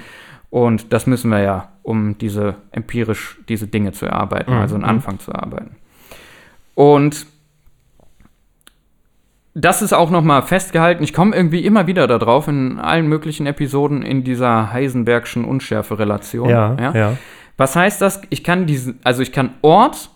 Und 0.50 0.92
das 0.92 1.07
müssen 1.07 1.30
wir 1.30 1.40
ja, 1.40 1.72
um 1.83 2.18
diese 2.18 2.57
empirisch 2.72 3.38
diese 3.48 3.66
Dinge 3.66 3.92
zu 3.92 4.07
erarbeiten, 4.07 4.52
also 4.52 4.74
einen 4.74 4.85
Anfang 4.85 5.18
zu 5.18 5.33
erarbeiten. 5.33 5.76
Und 6.74 7.26
das 9.55 9.83
ist 9.83 9.93
auch 9.93 10.11
nochmal 10.11 10.43
festgehalten. 10.43 11.05
Ich 11.05 11.12
komme 11.12 11.35
irgendwie 11.35 11.64
immer 11.64 11.87
wieder 11.87 12.07
darauf 12.09 12.49
in 12.49 12.79
allen 12.79 13.07
möglichen 13.07 13.47
Episoden 13.47 14.03
in 14.03 14.25
dieser 14.25 14.73
Heisenbergschen 14.73 15.45
Unschärferelation. 15.45 16.49
Ja, 16.49 16.77
ja. 16.93 17.17
Was 17.57 17.77
heißt 17.77 18.01
das? 18.03 18.23
Ich 18.31 18.43
kann 18.43 18.67
diesen, 18.67 18.99
also 19.05 19.23
ich 19.23 19.31
kann 19.31 19.51
Ort 19.62 20.11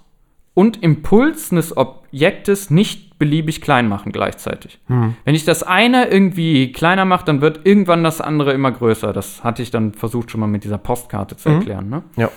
und 0.54 0.82
Impuls 0.82 1.52
eines 1.52 1.76
Objektes 1.76 2.68
nicht 2.68 3.16
beliebig 3.20 3.60
klein 3.60 3.88
machen 3.88 4.10
gleichzeitig. 4.10 4.80
Wenn 4.88 5.34
ich 5.34 5.44
das 5.44 5.62
eine 5.62 6.08
irgendwie 6.08 6.72
kleiner 6.72 7.04
mache, 7.04 7.24
dann 7.24 7.40
wird 7.40 7.60
irgendwann 7.64 8.02
das 8.02 8.20
andere 8.20 8.52
immer 8.52 8.72
größer. 8.72 9.12
Das 9.12 9.44
hatte 9.44 9.62
ich 9.62 9.70
dann 9.70 9.92
versucht 9.92 10.32
schon 10.32 10.40
mal 10.40 10.48
mit 10.48 10.64
dieser 10.64 10.78
Postkarte 10.78 11.36
zu 11.36 11.48
erklären. 11.48 11.88
Ne? 11.88 12.02
Ja. 12.16 12.30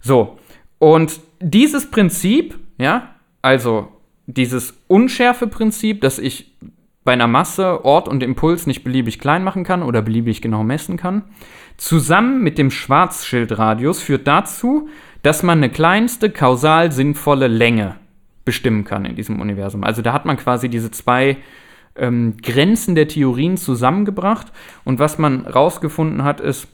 So, 0.00 0.38
und 0.78 1.20
dieses 1.40 1.90
Prinzip, 1.90 2.58
ja, 2.78 3.14
also 3.42 3.88
dieses 4.28 4.74
Unschärfe-Prinzip, 4.88 6.02
dass 6.02 6.18
ich 6.18 6.52
bei 7.02 7.14
einer 7.14 7.26
Masse 7.26 7.86
Ort 7.86 8.06
und 8.06 8.22
Impuls 8.22 8.66
nicht 8.66 8.84
beliebig 8.84 9.18
klein 9.18 9.42
machen 9.42 9.64
kann 9.64 9.82
oder 9.82 10.02
beliebig 10.02 10.42
genau 10.42 10.62
messen 10.62 10.98
kann, 10.98 11.22
zusammen 11.78 12.42
mit 12.42 12.58
dem 12.58 12.70
Schwarzschildradius 12.70 14.02
führt 14.02 14.26
dazu, 14.28 14.90
dass 15.22 15.42
man 15.42 15.58
eine 15.58 15.70
kleinste 15.70 16.28
kausal 16.28 16.92
sinnvolle 16.92 17.48
Länge 17.48 17.96
bestimmen 18.44 18.84
kann 18.84 19.06
in 19.06 19.16
diesem 19.16 19.40
Universum. 19.40 19.82
Also 19.82 20.02
da 20.02 20.12
hat 20.12 20.26
man 20.26 20.36
quasi 20.36 20.68
diese 20.68 20.90
zwei 20.90 21.38
ähm, 21.96 22.36
Grenzen 22.42 22.94
der 22.94 23.08
Theorien 23.08 23.56
zusammengebracht 23.56 24.52
und 24.84 24.98
was 24.98 25.16
man 25.16 25.46
rausgefunden 25.46 26.24
hat, 26.24 26.42
ist, 26.42 26.68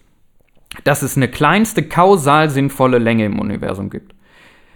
dass 0.83 1.03
es 1.03 1.17
eine 1.17 1.29
kleinste 1.29 1.85
kausal 1.85 2.51
sinnvolle 2.51 2.99
Länge 2.99 3.27
im 3.27 3.39
Universum 3.39 3.91
gibt. 3.91 4.17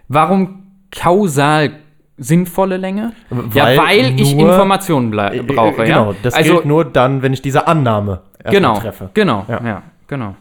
Warum 0.06 0.68
kausal 0.92 1.80
sinnvolle 2.18 2.76
Länge? 2.76 3.12
ja, 3.54 3.64
Weil 3.64 3.78
weil 3.78 4.20
ich 4.20 4.32
Informationen 4.32 5.10
blei- 5.10 5.38
Äh, 5.38 5.42
brauche. 5.42 5.84
Genau, 5.84 6.12
ja? 6.12 6.16
das 6.22 6.34
also, 6.34 6.54
gilt 6.54 6.64
nur 6.66 6.84
dann, 6.84 7.22
wenn 7.22 7.32
ich 7.32 7.42
diese 7.42 7.66
Annahme 7.66 8.22
genau, 8.44 8.78
treffe. 8.78 9.10
Genau, 9.14 9.44
ja. 9.48 9.64
Ja. 9.64 9.82
genau. 10.06 10.34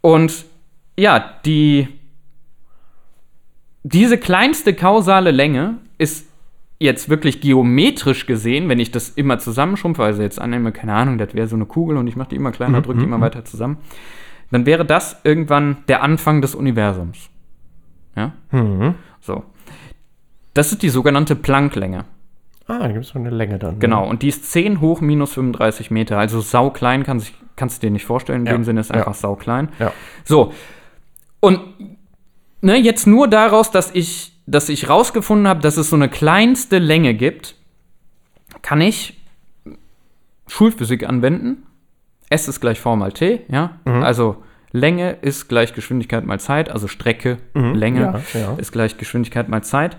Und 0.00 0.44
ja, 0.98 1.24
die 1.44 1.88
diese 3.84 4.16
kleinste 4.18 4.74
kausale 4.74 5.30
Länge 5.32 5.78
ist 5.98 6.28
jetzt 6.78 7.08
wirklich 7.08 7.40
geometrisch 7.40 8.26
gesehen, 8.26 8.68
wenn 8.68 8.78
ich 8.80 8.90
das 8.90 9.10
immer 9.10 9.38
zusammenschrumpfe, 9.38 10.02
also 10.02 10.22
jetzt 10.22 10.40
annehme, 10.40 10.72
keine 10.72 10.94
Ahnung, 10.94 11.18
das 11.18 11.34
wäre 11.34 11.46
so 11.46 11.56
eine 11.56 11.66
Kugel 11.66 11.96
und 11.96 12.06
ich 12.06 12.16
mache 12.16 12.30
die 12.30 12.36
immer 12.36 12.52
kleiner, 12.52 12.80
drücke 12.80 13.00
die 13.00 13.04
immer 13.04 13.20
weiter 13.20 13.44
zusammen, 13.44 13.78
dann 14.50 14.66
wäre 14.66 14.84
das 14.84 15.20
irgendwann 15.24 15.78
der 15.88 16.02
Anfang 16.02 16.42
des 16.42 16.54
Universums. 16.54 17.30
Ja? 18.16 18.32
Mhm. 18.50 18.94
So. 19.20 19.44
Das 20.54 20.72
ist 20.72 20.82
die 20.82 20.88
sogenannte 20.90 21.34
Plancklänge. 21.36 22.04
Ah, 22.66 22.78
da 22.78 22.88
gibt 22.88 23.04
es 23.04 23.08
so 23.10 23.18
eine 23.18 23.30
Länge 23.30 23.58
dann. 23.58 23.78
Genau, 23.80 24.08
und 24.08 24.22
die 24.22 24.28
ist 24.28 24.50
10 24.50 24.80
hoch 24.80 25.00
minus 25.00 25.32
35 25.34 25.90
Meter. 25.90 26.18
Also 26.18 26.40
sauklein, 26.40 27.02
kann 27.02 27.20
sich, 27.20 27.34
kannst 27.56 27.82
du 27.82 27.86
dir 27.86 27.90
nicht 27.92 28.04
vorstellen. 28.06 28.40
In 28.42 28.46
Ja, 28.46 28.52
dem 28.52 28.64
Sinne 28.64 28.80
ist 28.80 28.90
ja. 28.90 28.96
einfach 28.96 29.14
sauklein. 29.14 29.68
Ja. 29.78 29.92
So, 30.24 30.52
und 31.40 31.60
ne, 32.60 32.76
jetzt 32.76 33.06
nur 33.06 33.28
daraus, 33.28 33.70
dass 33.70 33.90
ich, 33.94 34.32
dass 34.46 34.68
ich 34.68 34.88
rausgefunden 34.88 35.48
habe, 35.48 35.60
dass 35.60 35.76
es 35.76 35.90
so 35.90 35.96
eine 35.96 36.08
kleinste 36.08 36.78
Länge 36.78 37.14
gibt, 37.14 37.56
kann 38.62 38.80
ich 38.80 39.20
Schulphysik 40.46 41.08
anwenden. 41.08 41.64
S 42.28 42.48
ist 42.48 42.60
gleich 42.60 42.80
V 42.80 42.96
mal 42.96 43.12
T, 43.12 43.40
ja. 43.48 43.78
Mhm. 43.84 44.02
Also 44.02 44.42
Länge 44.70 45.12
ist 45.20 45.48
gleich 45.48 45.74
Geschwindigkeit 45.74 46.24
mal 46.24 46.40
Zeit, 46.40 46.70
also 46.70 46.88
Strecke, 46.88 47.38
Länge 47.54 48.00
Mhm. 48.06 48.22
Ja, 48.34 48.40
ja. 48.40 48.54
ist 48.56 48.72
gleich 48.72 48.96
Geschwindigkeit 48.96 49.48
mal 49.48 49.62
Zeit. 49.62 49.96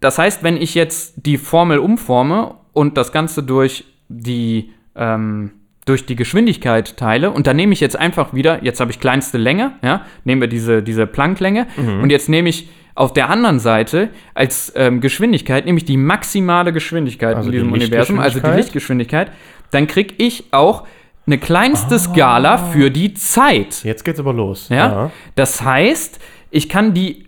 Das 0.00 0.18
heißt, 0.18 0.42
wenn 0.42 0.56
ich 0.56 0.74
jetzt 0.74 1.14
die 1.16 1.38
Formel 1.38 1.78
umforme 1.78 2.54
und 2.72 2.96
das 2.96 3.12
Ganze 3.12 3.42
durch 3.42 3.84
die, 4.08 4.70
ähm, 4.96 5.52
durch 5.84 6.06
die 6.06 6.16
Geschwindigkeit 6.16 6.96
teile, 6.96 7.30
und 7.30 7.46
dann 7.46 7.56
nehme 7.56 7.72
ich 7.72 7.80
jetzt 7.80 7.96
einfach 7.96 8.32
wieder, 8.32 8.64
jetzt 8.64 8.80
habe 8.80 8.90
ich 8.90 9.00
kleinste 9.00 9.38
Länge, 9.38 9.72
ja, 9.82 10.04
nehmen 10.24 10.40
wir 10.40 10.48
diese, 10.48 10.82
diese 10.82 11.06
Plancklänge, 11.06 11.66
und 12.02 12.10
jetzt 12.10 12.28
nehme 12.28 12.48
ich 12.48 12.68
auf 12.94 13.12
der 13.12 13.30
anderen 13.30 13.60
Seite 13.60 14.10
als 14.34 14.72
ähm, 14.76 15.00
Geschwindigkeit, 15.00 15.64
nämlich 15.64 15.84
die 15.84 15.96
maximale 15.96 16.72
Geschwindigkeit 16.72 17.36
Also 17.36 17.48
in 17.48 17.52
die 17.52 17.58
diesem 17.58 17.72
Universum, 17.72 18.18
also 18.18 18.40
die 18.40 18.50
Lichtgeschwindigkeit? 18.50 19.30
Dann 19.70 19.86
krieg 19.86 20.14
ich 20.18 20.44
auch 20.50 20.86
eine 21.26 21.38
kleinste 21.38 21.98
Skala 21.98 22.58
für 22.58 22.90
die 22.90 23.14
Zeit. 23.14 23.84
Jetzt 23.84 24.04
geht's 24.04 24.18
aber 24.18 24.32
los. 24.32 24.68
Ja? 24.68 25.10
Das 25.34 25.62
heißt, 25.62 26.18
ich 26.50 26.68
kann 26.68 26.92
die 26.92 27.26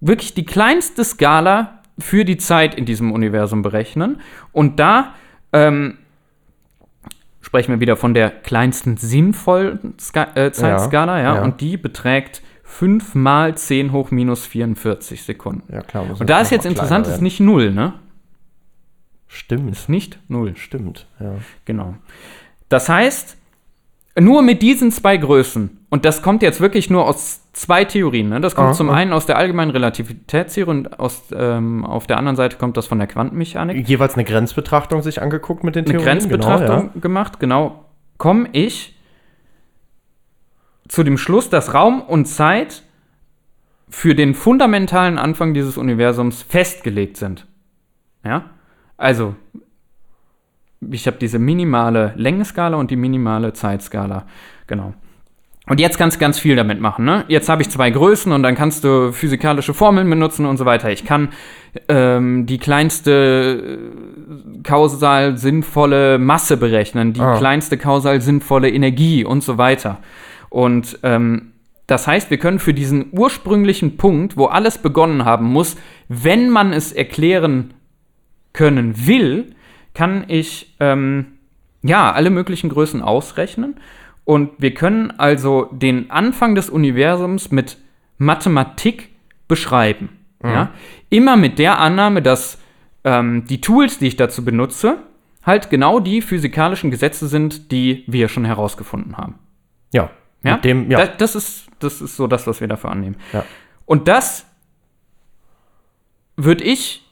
wirklich 0.00 0.34
die 0.34 0.44
kleinste 0.44 1.04
Skala 1.04 1.79
für 2.00 2.24
die 2.24 2.36
Zeit 2.36 2.74
in 2.74 2.84
diesem 2.84 3.12
Universum 3.12 3.62
berechnen. 3.62 4.20
Und 4.52 4.80
da 4.80 5.14
ähm, 5.52 5.98
sprechen 7.40 7.72
wir 7.72 7.80
wieder 7.80 7.96
von 7.96 8.14
der 8.14 8.30
kleinsten 8.30 8.96
sinnvollen 8.96 9.94
Ska 9.98 10.28
äh, 10.34 10.52
Zeitskala, 10.52 11.18
ja, 11.18 11.36
ja. 11.36 11.42
und 11.42 11.60
die 11.60 11.76
beträgt 11.76 12.42
5 12.64 13.14
mal 13.14 13.56
10 13.56 13.92
hoch 13.92 14.10
minus 14.10 14.46
44 14.46 15.22
Sekunden. 15.22 15.72
Ja, 15.72 15.82
klar. 15.82 16.06
Und 16.18 16.30
da 16.30 16.40
ist 16.40 16.50
jetzt 16.50 16.66
interessant, 16.66 17.04
kleiner 17.04 17.16
ist 17.16 17.22
nicht 17.22 17.40
0, 17.40 17.72
ne? 17.72 17.94
Stimmt. 19.26 19.70
Ist 19.72 19.88
nicht 19.88 20.18
0. 20.28 20.56
Stimmt, 20.56 21.06
ja. 21.18 21.34
Genau. 21.64 21.94
Das 22.68 22.88
heißt, 22.88 23.36
nur 24.18 24.42
mit 24.42 24.62
diesen 24.62 24.92
zwei 24.92 25.16
Größen, 25.16 25.84
und 25.88 26.04
das 26.04 26.22
kommt 26.22 26.42
jetzt 26.42 26.60
wirklich 26.60 26.90
nur 26.90 27.06
aus 27.06 27.39
zwei 27.52 27.84
Theorien, 27.84 28.28
ne? 28.28 28.40
das 28.40 28.54
kommt 28.54 28.70
Ah, 28.70 28.72
zum 28.72 28.90
ah. 28.90 28.94
einen 28.94 29.12
aus 29.12 29.26
der 29.26 29.36
allgemeinen 29.36 29.70
Relativitätstheorie 29.70 30.70
und 30.70 31.00
aus, 31.00 31.24
ähm, 31.34 31.84
auf 31.84 32.06
der 32.06 32.18
anderen 32.18 32.36
Seite 32.36 32.56
kommt 32.56 32.76
das 32.76 32.86
von 32.86 32.98
der 32.98 33.08
Quantenmechanik. 33.08 33.88
Jeweils 33.88 34.14
eine 34.14 34.24
Grenzbetrachtung 34.24 35.02
sich 35.02 35.20
angeguckt 35.20 35.64
mit 35.64 35.74
den 35.74 35.84
Eine 35.84 35.92
Theorien. 35.98 36.06
Grenzbetrachtung 36.06 36.80
Genau, 36.92 37.00
gemacht, 37.00 37.40
genau, 37.40 37.84
komme 38.18 38.48
ich 38.52 38.96
zu 40.88 41.02
dem 41.02 41.18
Schluss, 41.18 41.48
dass 41.50 41.74
Raum 41.74 42.00
und 42.02 42.26
Zeit 42.26 42.82
für 43.88 44.14
den 44.14 44.34
fundamentalen 44.34 45.18
Anfang 45.18 45.54
dieses 45.54 45.76
Universums 45.76 46.42
festgelegt 46.42 47.16
sind. 47.16 47.46
Ja? 48.24 48.50
Also, 48.96 49.34
ich 50.90 51.06
habe 51.06 51.16
diese 51.18 51.38
minimale 51.38 52.12
Längenskala 52.16 52.76
und 52.76 52.90
die 52.90 52.96
minimale 52.96 53.52
Zeitskala. 53.52 54.26
Genau. 54.66 54.94
Und 55.70 55.78
jetzt 55.78 55.98
kannst 55.98 56.16
du 56.16 56.20
ganz 56.20 56.36
viel 56.36 56.56
damit 56.56 56.80
machen. 56.80 57.04
Ne? 57.04 57.24
Jetzt 57.28 57.48
habe 57.48 57.62
ich 57.62 57.70
zwei 57.70 57.90
Größen 57.90 58.32
und 58.32 58.42
dann 58.42 58.56
kannst 58.56 58.82
du 58.82 59.12
physikalische 59.12 59.72
Formeln 59.72 60.10
benutzen 60.10 60.44
und 60.44 60.56
so 60.56 60.64
weiter. 60.64 60.90
Ich 60.90 61.04
kann 61.04 61.28
ähm, 61.88 62.44
die 62.44 62.58
kleinste 62.58 63.78
äh, 63.78 64.62
kausal 64.64 65.38
sinnvolle 65.38 66.18
Masse 66.18 66.56
berechnen, 66.56 67.12
die 67.12 67.20
Ah. 67.20 67.38
kleinste 67.38 67.78
kausal 67.78 68.20
sinnvolle 68.20 68.68
Energie 68.68 69.24
und 69.24 69.44
so 69.44 69.58
weiter. 69.58 69.98
Und 70.48 70.98
ähm, 71.04 71.52
das 71.86 72.08
heißt, 72.08 72.30
wir 72.30 72.38
können 72.38 72.58
für 72.58 72.74
diesen 72.74 73.06
ursprünglichen 73.12 73.96
Punkt, 73.96 74.36
wo 74.36 74.46
alles 74.46 74.78
begonnen 74.78 75.24
haben 75.24 75.46
muss, 75.46 75.76
wenn 76.08 76.50
man 76.50 76.72
es 76.72 76.90
erklären 76.90 77.74
können 78.52 79.06
will, 79.06 79.54
kann 79.94 80.24
ich 80.26 80.74
ähm, 80.80 81.26
ja 81.82 82.10
alle 82.10 82.30
möglichen 82.30 82.70
Größen 82.70 83.02
ausrechnen. 83.02 83.76
Und 84.24 84.50
wir 84.58 84.74
können 84.74 85.12
also 85.18 85.68
den 85.72 86.10
Anfang 86.10 86.54
des 86.54 86.70
Universums 86.70 87.50
mit 87.50 87.78
Mathematik 88.18 89.08
beschreiben. 89.48 90.10
Ja? 90.42 90.70
Immer 91.08 91.36
mit 91.36 91.58
der 91.58 91.78
Annahme, 91.78 92.22
dass 92.22 92.58
ähm, 93.04 93.44
die 93.46 93.60
Tools, 93.60 93.98
die 93.98 94.06
ich 94.06 94.16
dazu 94.16 94.44
benutze, 94.44 94.98
halt 95.42 95.70
genau 95.70 96.00
die 96.00 96.22
physikalischen 96.22 96.90
Gesetze 96.90 97.26
sind, 97.26 97.72
die 97.72 98.04
wir 98.06 98.28
schon 98.28 98.44
herausgefunden 98.44 99.16
haben. 99.16 99.38
Ja. 99.92 100.10
Ja? 100.42 100.54
Mit 100.54 100.64
dem, 100.64 100.90
ja. 100.90 100.98
Das, 100.98 101.16
das, 101.16 101.34
ist, 101.34 101.66
das 101.80 102.00
ist 102.00 102.16
so 102.16 102.26
das, 102.26 102.46
was 102.46 102.60
wir 102.60 102.68
dafür 102.68 102.90
annehmen. 102.90 103.16
Ja. 103.32 103.44
Und 103.86 104.08
das 104.08 104.46
würde 106.36 106.64
ich 106.64 107.09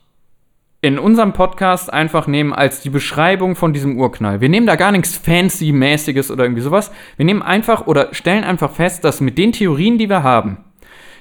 in 0.80 0.98
unserem 0.98 1.32
Podcast 1.32 1.92
einfach 1.92 2.28
nehmen 2.28 2.52
als 2.52 2.80
die 2.80 2.90
Beschreibung 2.90 3.56
von 3.56 3.72
diesem 3.72 3.98
Urknall. 3.98 4.40
Wir 4.40 4.48
nehmen 4.48 4.66
da 4.66 4.76
gar 4.76 4.92
nichts 4.92 5.16
Fancy-mäßiges 5.16 6.30
oder 6.30 6.44
irgendwie 6.44 6.62
sowas. 6.62 6.92
Wir 7.16 7.24
nehmen 7.24 7.42
einfach 7.42 7.86
oder 7.86 8.14
stellen 8.14 8.44
einfach 8.44 8.70
fest, 8.70 9.04
dass 9.04 9.20
mit 9.20 9.38
den 9.38 9.52
Theorien, 9.52 9.98
die 9.98 10.08
wir 10.08 10.22
haben, 10.22 10.58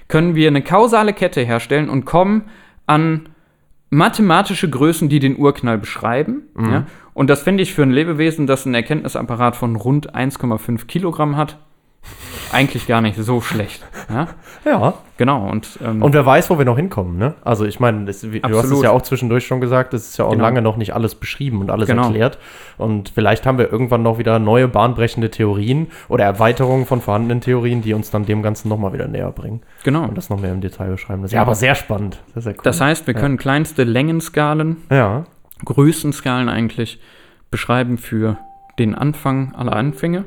können 0.08 0.36
wir 0.36 0.48
eine 0.48 0.62
kausale 0.62 1.14
Kette 1.14 1.42
herstellen 1.42 1.90
und 1.90 2.06
kommen 2.06 2.44
an 2.86 3.30
mathematische 3.90 4.70
Größen, 4.70 5.10
die 5.10 5.20
den 5.20 5.38
Urknall 5.38 5.78
beschreiben. 5.78 6.44
Ja? 6.60 6.86
Und 7.14 7.30
das 7.30 7.42
finde 7.42 7.64
ich 7.64 7.74
für 7.74 7.84
ein 7.84 7.92
Lebewesen, 7.92 8.46
das 8.46 8.66
einen 8.66 8.76
Erkenntnisapparat 8.76 9.56
von 9.56 9.76
rund 9.76 10.16
1,5 10.16 10.86
Kilogramm 10.86 11.36
hat, 11.36 11.58
eigentlich 12.52 12.88
gar 12.88 13.02
nicht 13.02 13.18
so 13.18 13.42
schlecht. 13.42 13.86
Ja? 14.10 14.28
ja. 14.66 14.94
Genau. 15.18 15.50
Und, 15.50 15.80
ähm, 15.84 16.02
Und 16.02 16.14
wer 16.14 16.26
weiß, 16.26 16.50
wo 16.50 16.58
wir 16.58 16.66
noch 16.66 16.78
hinkommen, 16.78 17.18
ne? 17.18 17.34
Also 17.44 17.66
ich 17.66 17.80
meine, 17.80 18.06
das- 18.06 18.22
du 18.22 18.40
hast 18.44 18.72
es 18.72 18.82
ja 18.82 18.92
auch 18.92 19.02
zwischendurch 19.02 19.46
schon 19.46 19.60
gesagt, 19.60 19.94
es 19.94 20.10
ist 20.10 20.18
ja 20.18 20.26
auch 20.26 20.32
Genau. 20.32 20.44
lange 20.44 20.62
noch 20.62 20.78
nicht 20.78 20.94
alles 20.94 21.16
beschrieben 21.16 21.60
und 21.60 21.70
alles 21.72 21.88
Genau. 21.88 22.04
erklärt. 22.06 22.38
Und 22.78 23.10
vielleicht 23.10 23.46
haben 23.46 23.58
wir 23.58 23.72
irgendwann 23.72 24.04
noch 24.04 24.18
wieder 24.18 24.40
neue 24.40 24.68
bahnbrechende 24.68 25.30
Theorien 25.32 25.88
oder 26.08 26.24
Erweiterungen 26.24 26.86
von 26.86 27.02
vorhandenen 27.02 27.42
Theorien, 27.42 27.82
die 27.82 27.94
uns 27.94 28.12
dann 28.12 28.26
dem 28.26 28.42
Ganzen 28.44 28.70
nochmal 28.70 28.94
wieder 28.94 29.08
näher 29.08 29.32
bringen 29.32 29.62
genau. 29.84 30.04
und 30.04 30.16
das 30.18 30.30
noch 30.30 30.40
mehr 30.40 30.52
im 30.54 30.62
Detail 30.62 30.90
beschreiben. 30.92 31.24
Das 31.24 31.32
ist 31.32 31.36
ja 31.36 31.42
aber 31.42 31.56
sehr 31.56 31.76
spannend. 31.76 32.20
Sehr, 32.34 32.44
sehr 32.44 32.54
cool. 32.54 32.62
Das 32.64 32.80
heißt, 32.80 33.08
wir 33.08 33.14
können 33.14 33.38
kleinste 33.38 33.84
Längenskalen, 33.84 34.78
ja. 34.90 35.26
Größenskalen 35.66 36.50
eigentlich 36.50 37.00
beschreiben 37.52 37.98
für 37.98 38.38
den 38.80 38.94
Anfang 38.96 39.54
aller 39.56 39.76
Anfänge, 39.76 40.26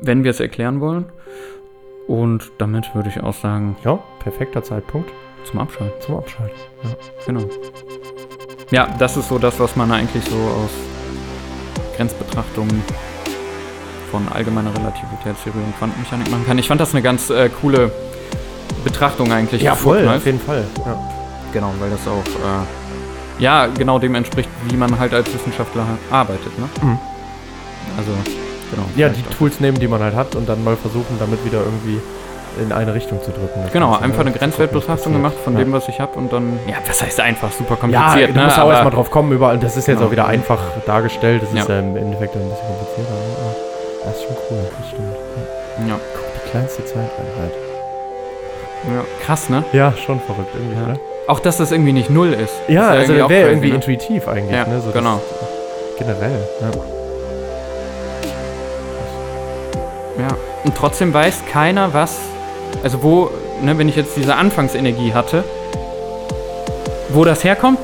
wenn 0.00 0.24
wir 0.24 0.30
es 0.30 0.40
erklären 0.40 0.80
wollen. 0.80 1.06
Und 2.06 2.52
damit 2.58 2.94
würde 2.94 3.08
ich 3.08 3.20
auch 3.22 3.34
sagen, 3.34 3.76
Ja, 3.84 3.98
perfekter 4.20 4.62
Zeitpunkt 4.62 5.10
zum 5.44 5.60
Abschalten. 5.60 6.00
zum 6.00 6.16
Abschalten. 6.16 6.56
Genau. 7.26 7.44
Ja, 8.70 8.88
das 8.98 9.16
ist 9.16 9.28
so 9.28 9.38
das, 9.38 9.58
was 9.60 9.76
man 9.76 9.90
eigentlich 9.92 10.24
so 10.24 10.36
aus 10.36 10.70
Grenzbetrachtungen 11.96 12.82
von 14.10 14.26
allgemeiner 14.28 14.70
Relativitätstheorie 14.76 15.58
und 15.58 15.78
Quantenmechanik 15.78 16.30
machen 16.30 16.46
kann. 16.46 16.58
Ich 16.58 16.68
fand 16.68 16.80
das 16.80 16.92
eine 16.94 17.02
ganz 17.02 17.30
äh, 17.30 17.48
coole 17.60 17.90
Betrachtung 18.84 19.32
eigentlich. 19.32 19.62
Ja, 19.62 19.74
voll, 19.74 20.06
auf 20.08 20.26
jeden 20.26 20.40
Fall. 20.40 20.64
Ja. 20.84 20.98
Genau, 21.52 21.72
weil 21.78 21.90
das 21.90 22.06
auch 22.06 22.24
äh, 22.24 23.42
ja 23.42 23.66
genau 23.66 23.98
dem 23.98 24.14
entspricht, 24.14 24.48
wie 24.68 24.76
man 24.76 24.98
halt 24.98 25.12
als 25.14 25.32
Wissenschaftler 25.32 25.86
arbeitet. 26.10 26.56
Ne? 26.58 26.68
Mhm. 26.82 26.98
Also 27.96 28.12
genau. 28.70 28.84
ja, 28.96 29.08
die 29.08 29.22
auch. 29.28 29.34
Tools 29.38 29.60
nehmen, 29.60 29.78
die 29.78 29.88
man 29.88 30.02
halt 30.02 30.14
hat 30.14 30.34
und 30.34 30.48
dann 30.48 30.62
mal 30.64 30.76
versuchen, 30.76 31.16
damit 31.18 31.44
wieder 31.44 31.58
irgendwie 31.58 32.00
in 32.62 32.72
eine 32.72 32.94
Richtung 32.94 33.22
zu 33.22 33.30
drücken. 33.32 33.60
Das 33.64 33.72
Genau, 33.72 33.92
einfach 33.98 34.24
ne? 34.24 34.30
eine 34.30 34.32
Grenzwertbetrachtung 34.32 35.12
gemacht 35.12 35.34
von 35.44 35.52
passiert. 35.54 35.68
dem, 35.68 35.72
was 35.74 35.88
ich 35.88 36.00
habe 36.00 36.18
und 36.18 36.32
dann. 36.32 36.58
Ja, 36.66 36.76
was 36.86 37.02
heißt 37.02 37.20
einfach 37.20 37.52
super 37.52 37.74
Ja, 37.74 37.76
kompliziert, 37.76 38.30
du 38.30 38.34
ne? 38.38 38.44
musst 38.46 38.56
auch 38.58 38.62
Aber- 38.62 38.72
erstmal 38.72 38.92
drauf 38.94 39.10
kommen, 39.10 39.30
überall. 39.32 39.58
Das 39.58 39.76
ist 39.76 39.86
jetzt 39.88 39.96
Genau. 39.98 40.08
auch 40.08 40.12
wieder 40.12 40.26
einfach 40.26 40.58
dargestellt. 40.86 41.42
Das 41.42 41.50
ist 41.50 41.68
Ja. 41.68 41.74
ja 41.74 41.80
im 41.80 41.96
Endeffekt 41.96 42.34
ein 42.34 42.48
bisschen 42.48 42.66
komplizierter. 42.66 43.10
Ne? 43.12 43.36
Aber 43.42 43.54
Das 44.06 44.16
ist 44.16 44.22
schon 44.22 44.36
cool, 44.50 44.58
das 44.78 44.88
stimmt. 44.88 45.08
Ja. 45.80 45.86
Ja, 45.88 46.00
Die 46.46 46.50
kleinste 46.50 46.84
Zeiteinheit. 46.86 47.52
ja, 48.94 49.04
krass, 49.24 49.48
ne? 49.50 49.64
Ja, 49.72 49.92
schon 50.06 50.20
verrückt 50.20 50.50
irgendwie, 50.54 50.76
Ja. 50.76 50.84
oder? 50.92 50.96
Auch 51.28 51.40
dass 51.40 51.56
das 51.58 51.72
irgendwie 51.72 51.92
nicht 51.92 52.08
null 52.08 52.32
ist. 52.32 52.54
Ja, 52.68 52.94
Ist 52.94 53.10
also 53.10 53.24
auch 53.24 53.28
wäre 53.28 53.42
crazy, 53.42 53.50
irgendwie 53.50 53.68
ne? 53.70 53.74
intuitiv 53.74 54.28
eigentlich, 54.28 54.52
Ja, 54.56 54.64
ne? 54.66 54.78
So 54.80 54.86
das- 54.86 54.94
genau. 54.94 55.20
Generell, 55.98 56.48
ja. 56.62 56.70
Ja. 60.18 60.28
Und 60.64 60.74
trotzdem 60.76 61.12
weiß 61.14 61.42
keiner, 61.52 61.92
was. 61.94 62.16
Also, 62.82 63.02
wo, 63.02 63.30
ne, 63.62 63.76
wenn 63.78 63.88
ich 63.88 63.96
jetzt 63.96 64.16
diese 64.16 64.34
Anfangsenergie 64.34 65.12
hatte, 65.14 65.44
wo 67.10 67.24
das 67.24 67.44
herkommt, 67.44 67.78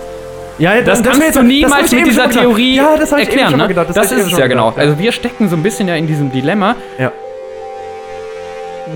Ja, 0.59 0.81
das, 0.83 0.99
wär 0.99 1.05
kannst 1.13 1.21
jetzt- 1.23 1.35
du 1.37 1.41
das 1.41 1.49
niemals 1.49 1.93
mit 1.93 2.07
dieser. 2.07 2.29
Theorie 2.31 2.77
ja, 2.77 2.97
das 2.99 3.13
erklären. 3.13 3.57
ne? 3.57 3.69
Das, 3.75 4.11
eben 4.13 4.21
ist 4.21 4.33
es 4.33 4.39
ja 4.39 4.47
genau. 4.47 4.73
Also, 4.77 4.99
wir 4.99 5.13
stecken 5.13 5.49
so 5.49 5.57
ein 5.57 5.63
bisschen 5.63 5.89
ja 5.89 5.95
in 5.97 6.07
diesem 6.07 6.31
Dilemma. 6.33 6.77
Ja. 6.99 7.13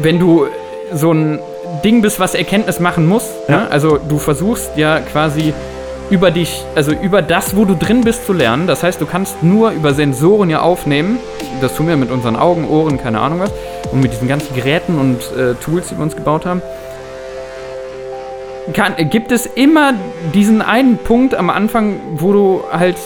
Wenn 0.03 0.19
du 0.19 0.47
so 0.93 1.13
ein 1.13 1.39
Ding 1.85 2.03
bist, 2.03 2.21
was 2.21 2.35
Erkenntnis 2.35 2.81
machen 2.81 3.07
muss, 3.07 3.25
Ja. 3.49 3.57
ne? 3.63 3.71
also 3.71 3.99
du 3.99 4.19
versuchst 4.19 4.71
ja 4.77 5.01
quasi 5.01 5.53
über 6.11 6.31
dich, 6.31 6.65
also 6.75 6.93
über 6.93 7.23
das, 7.23 7.57
wo 7.57 7.65
du 7.65 7.75
drin 7.75 8.03
bist, 8.03 8.27
zu 8.27 8.33
lernen. 8.33 8.67
Das 8.67 8.83
heißt, 8.83 9.01
du 9.01 9.07
kannst 9.07 9.43
nur 9.43 9.71
über 9.71 9.95
Sensoren 9.95 10.51
ja 10.51 10.61
aufnehmen. 10.61 11.19
Das 11.61 11.75
tun 11.75 11.89
wir 11.89 11.97
mit 11.97 12.11
unseren 12.11 12.37
Augen, 12.37 12.69
Ohren, 12.69 12.99
keine 12.99 13.21
Ahnung 13.21 13.41
was. 13.41 13.53
Und 13.93 14.01
mit 14.01 14.13
diesen 14.13 14.29
ganzen 14.29 14.55
Geräten 14.55 14.99
und 14.99 15.19
äh, 15.37 15.55
Tools, 15.55 15.89
die 15.89 15.97
wir 15.97 16.03
uns 16.03 16.15
gebaut 16.15 16.47
haben. 16.47 16.63
Kann, 18.73 18.95
gibt 19.11 19.31
es 19.31 19.47
immer 19.47 19.95
diesen 20.35 20.61
einen 20.61 20.99
Punkt 20.99 21.35
am 21.35 21.51
Anfang, 21.51 22.01
wo 22.17 22.33
du 22.33 22.65
halt 22.73 22.97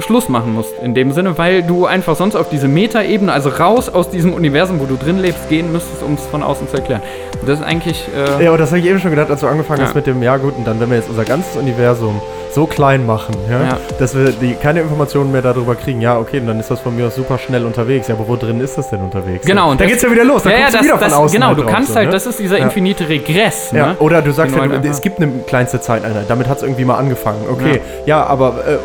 Schluss 0.00 0.28
machen 0.28 0.52
musst, 0.54 0.74
in 0.82 0.94
dem 0.94 1.12
Sinne, 1.12 1.38
weil 1.38 1.62
du 1.62 1.86
einfach 1.86 2.16
sonst 2.16 2.36
auf 2.36 2.48
diese 2.50 2.68
Metaebene, 2.68 3.32
also 3.32 3.48
raus 3.48 3.88
aus 3.88 4.10
diesem 4.10 4.32
Universum, 4.34 4.78
wo 4.80 4.84
du 4.84 4.96
drin 4.96 5.18
lebst, 5.18 5.48
gehen 5.48 5.72
müsstest, 5.72 6.02
um 6.02 6.14
es 6.14 6.26
von 6.26 6.42
außen 6.42 6.68
zu 6.68 6.76
erklären. 6.76 7.02
Das 7.46 7.60
ist 7.60 7.64
eigentlich. 7.64 8.04
Äh, 8.14 8.44
Ja, 8.44 8.50
aber 8.50 8.58
das 8.58 8.70
habe 8.70 8.80
ich 8.80 8.86
eben 8.86 8.98
schon 9.00 9.10
gedacht, 9.10 9.30
als 9.30 9.40
du 9.40 9.46
angefangen 9.46 9.80
Ja. 9.80 9.86
hast 9.86 9.94
mit 9.94 10.06
dem, 10.06 10.22
ja 10.22 10.36
gut, 10.36 10.54
und 10.56 10.66
dann, 10.66 10.78
wenn 10.80 10.90
wir 10.90 10.96
jetzt 10.96 11.08
unser 11.08 11.24
ganzes 11.24 11.56
Universum 11.56 12.20
so 12.56 12.66
klein 12.66 13.04
machen, 13.04 13.34
ja, 13.50 13.60
Ja. 13.62 13.78
dass 14.00 14.16
wir 14.16 14.30
die, 14.30 14.54
keine 14.54 14.80
Informationen 14.80 15.30
mehr 15.30 15.42
darüber 15.42 15.74
kriegen. 15.74 16.00
Ja, 16.00 16.18
okay, 16.18 16.40
dann 16.44 16.58
ist 16.58 16.70
das 16.70 16.80
von 16.80 16.96
mir 16.96 17.06
aus 17.06 17.14
super 17.14 17.36
schnell 17.38 17.66
unterwegs. 17.66 18.08
Ja, 18.08 18.14
aber 18.14 18.26
wo 18.26 18.34
drin 18.36 18.60
ist 18.62 18.78
das 18.78 18.88
denn 18.88 19.02
unterwegs? 19.02 19.44
Genau, 19.46 19.66
So, 19.66 19.70
und 19.72 19.80
da 19.80 19.84
das- 19.84 19.92
geht's 19.92 20.02
ja 20.04 20.10
wieder 20.10 20.24
los. 20.24 20.42
Da 20.42 20.50
ja, 20.50 20.58
ja, 20.60 20.70
das, 20.70 20.82
wieder 20.82 20.92
von 20.98 21.00
das, 21.00 21.12
außen 21.12 21.34
genau, 21.34 21.46
halt 21.48 21.58
du 21.58 21.62
drauf, 21.64 21.72
kannst 21.72 21.90
so, 21.90 21.96
halt, 21.96 22.06
ne? 22.06 22.12
das 22.14 22.24
ist 22.26 22.38
dieser 22.38 22.56
Ja. 22.58 22.64
infinite 22.64 23.06
Regress. 23.08 23.72
Ja, 23.72 23.88
Ne? 23.88 23.96
oder 23.98 24.22
du 24.22 24.32
sagst 24.32 24.54
Den 24.56 24.62
ja, 24.64 24.70
halt 24.76 24.84
es 24.86 25.00
gibt 25.02 25.20
eine 25.20 25.30
kleinste 25.46 25.80
Zeiteinheit, 25.82 26.24
damit 26.28 26.48
hat 26.48 26.56
es 26.56 26.62
irgendwie 26.62 26.86
mal 26.86 26.96
angefangen. 26.96 27.44
Okay, 27.52 27.80
ja, 28.06 28.24
aber 28.24 28.54
äh, 28.66 28.78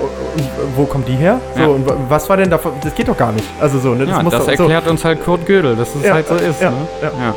wo 0.76 0.84
kommt 0.86 1.08
die 1.08 1.16
her? 1.16 1.40
So, 1.56 1.62
Ja. 1.62 1.68
und 1.68 1.90
wa- 1.90 1.96
was 2.10 2.28
war 2.30 2.36
denn 2.38 2.50
davon? 2.50 2.74
Das 2.84 2.94
geht 2.94 3.08
doch 3.08 3.18
gar 3.18 3.32
nicht. 3.32 3.46
Also 3.62 3.80
so, 3.80 3.94
ne? 3.96 4.04
ja, 4.04 4.22
muss 4.22 4.34
das 4.34 4.46
doch, 4.48 4.54
so. 4.54 4.64
erklärt 4.64 4.88
uns 4.90 5.06
halt 5.06 5.24
Kurt 5.24 5.46
Gödel, 5.46 5.78
dass 5.78 5.96
es 5.96 6.04
Ja, 6.06 6.14
halt 6.16 6.28
so 6.28 6.36
ist. 6.36 6.62
ja, 6.62 6.72
ne? 6.72 6.76
ja. 7.02 7.08
ja. 7.08 7.36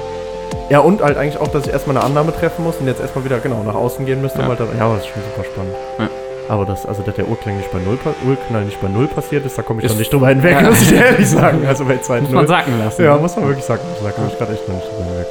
Ja, 0.71 0.79
und 0.81 1.03
halt 1.03 1.19
eigentlich 1.19 1.39
auch, 1.41 1.49
dass 1.49 1.67
ich 1.67 1.73
erstmal 1.73 1.95
eine 1.99 2.07
Annahme 2.07 2.33
treffen 2.35 2.65
muss 2.65 2.77
und 2.81 2.87
jetzt 2.87 2.99
erstmal 3.01 3.23
wieder 3.25 3.39
genau 3.39 3.63
nach 3.67 3.75
außen 3.75 4.07
gehen 4.07 4.23
müsste. 4.23 4.39
Ja. 4.39 4.45
Ja, 4.45 4.49
halt 4.49 4.61
dann, 4.61 4.69
ja 4.79 4.89
das 4.95 5.05
ist 5.05 5.09
schon 5.13 5.23
super 5.23 5.45
spannend. 5.45 5.75
Ja. 5.99 6.09
Aber 6.49 6.67
das, 6.67 6.85
also 6.85 7.03
dass 7.03 7.15
der 7.15 7.27
Urknall 7.29 7.55
nicht 7.57 7.73
bei 7.73 7.79
null, 7.79 7.99
Urknall 8.27 8.65
nicht 8.65 8.81
bei 8.81 8.89
null 8.89 9.07
passiert 9.09 9.47
ist, 9.47 9.57
da 9.57 9.63
komme 9.63 9.81
ich 9.81 9.87
Ist- 9.87 9.93
noch 9.93 9.99
nicht 9.99 10.13
drüber 10.13 10.29
hinweg, 10.29 10.53
Ja. 10.61 10.69
muss 10.69 10.83
ich 10.83 10.93
ehrlich 10.93 11.29
sagen. 11.29 11.67
Also 11.67 11.85
bei 11.87 11.97
Zeit 11.99 12.21
Muss 12.23 12.31
null. 12.31 12.41
man 12.43 12.47
sacken 12.49 12.79
lassen. 12.79 13.03
Ja, 13.05 13.17
muss 13.17 13.35
man 13.37 13.47
wirklich 13.47 13.65
sagen. 13.65 13.81
Da 14.05 14.11
komme 14.11 14.29
ich 14.31 14.39
gerade 14.39 14.53
echt 14.53 14.69
noch 14.69 14.75
nicht 14.75 14.87
drüber 14.89 15.05
hinweg. 15.05 15.27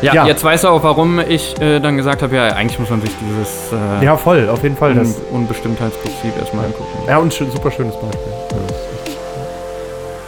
Ja, 0.00 0.14
Ja. 0.14 0.26
jetzt 0.26 0.42
weißt 0.42 0.64
du 0.64 0.68
auch, 0.68 0.82
warum 0.82 1.20
ich 1.20 1.60
äh, 1.60 1.78
dann 1.80 1.96
gesagt 1.96 2.22
habe, 2.22 2.34
ja, 2.34 2.44
eigentlich 2.48 2.78
muss 2.80 2.90
man 2.90 3.00
sich 3.02 3.10
dieses 3.20 3.72
äh, 3.72 4.04
Ja, 4.04 4.16
voll, 4.16 4.48
auf 4.48 4.62
jeden 4.62 4.76
Fall. 4.76 4.92
Un 4.92 4.98
Das, 4.98 5.14
Unbestimmtheitsprinzip 5.30 6.36
erstmal 6.40 6.64
angucken. 6.64 6.88
ja, 7.06 7.18
und 7.18 7.32
schön, 7.32 7.50
super 7.52 7.70
schönes 7.70 7.94
Beispiel. 7.94 8.32
Ja, 8.50 8.56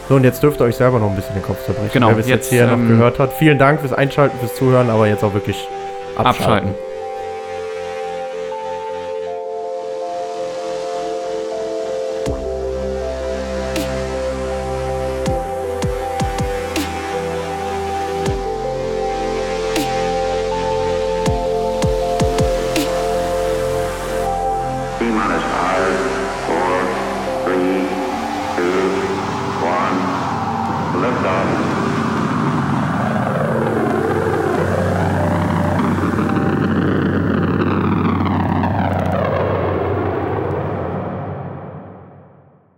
So, 0.07 0.15
und 0.15 0.23
jetzt 0.23 0.41
dürft 0.43 0.61
ihr 0.61 0.65
euch 0.65 0.75
selber 0.77 0.99
noch 0.99 1.09
ein 1.09 1.15
bisschen 1.15 1.33
den 1.33 1.43
Kopf 1.43 1.65
zerbrechen, 1.65 1.89
Genau, 1.91 2.07
wer 2.09 2.15
bis 2.15 2.27
jetzt, 2.27 2.51
jetzt, 2.51 2.53
hier 2.53 2.67
noch 2.67 2.73
ähm, 2.73 2.87
gehört 2.87 3.17
hat. 3.19 3.33
Vielen 3.33 3.57
Dank 3.57 3.81
fürs 3.81 3.91
Einschalten, 3.91 4.37
fürs 4.39 4.53
Zuhören, 4.55 4.89
aber 4.89 5.07
jetzt 5.07 5.23
auch 5.23 5.33
wirklich 5.33 5.67
abschalten. 6.15 6.69
Abschalten. 6.69 6.69